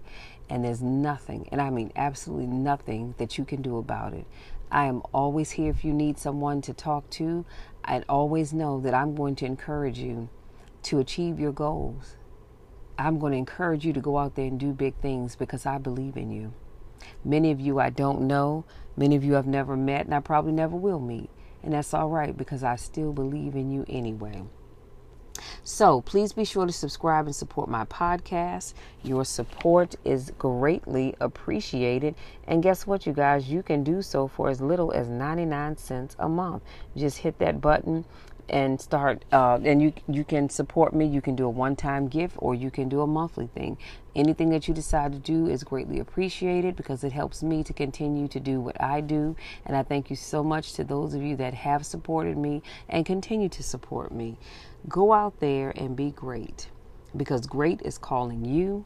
[0.48, 4.26] And there's nothing, and I mean absolutely nothing, that you can do about it.
[4.72, 7.44] I am always here if you need someone to talk to.
[7.84, 10.28] And always know that I'm going to encourage you
[10.84, 12.16] to achieve your goals.
[12.98, 15.78] I'm going to encourage you to go out there and do big things because I
[15.78, 16.52] believe in you.
[17.24, 18.64] Many of you I don't know,
[18.96, 21.30] many of you I've never met, and I probably never will meet.
[21.62, 24.44] And that's all right because I still believe in you anyway.
[25.64, 28.74] So please be sure to subscribe and support my podcast.
[29.02, 32.14] Your support is greatly appreciated.
[32.46, 33.48] And guess what, you guys?
[33.48, 36.62] You can do so for as little as 99 cents a month.
[36.96, 38.04] Just hit that button
[38.50, 42.34] and start uh, and you you can support me you can do a one-time gift
[42.38, 43.78] or you can do a monthly thing
[44.16, 48.26] anything that you decide to do is greatly appreciated because it helps me to continue
[48.26, 51.36] to do what i do and i thank you so much to those of you
[51.36, 54.36] that have supported me and continue to support me
[54.88, 56.68] go out there and be great
[57.16, 58.84] because great is calling you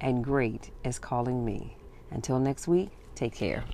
[0.00, 1.76] and great is calling me.
[2.10, 3.64] Until next week take care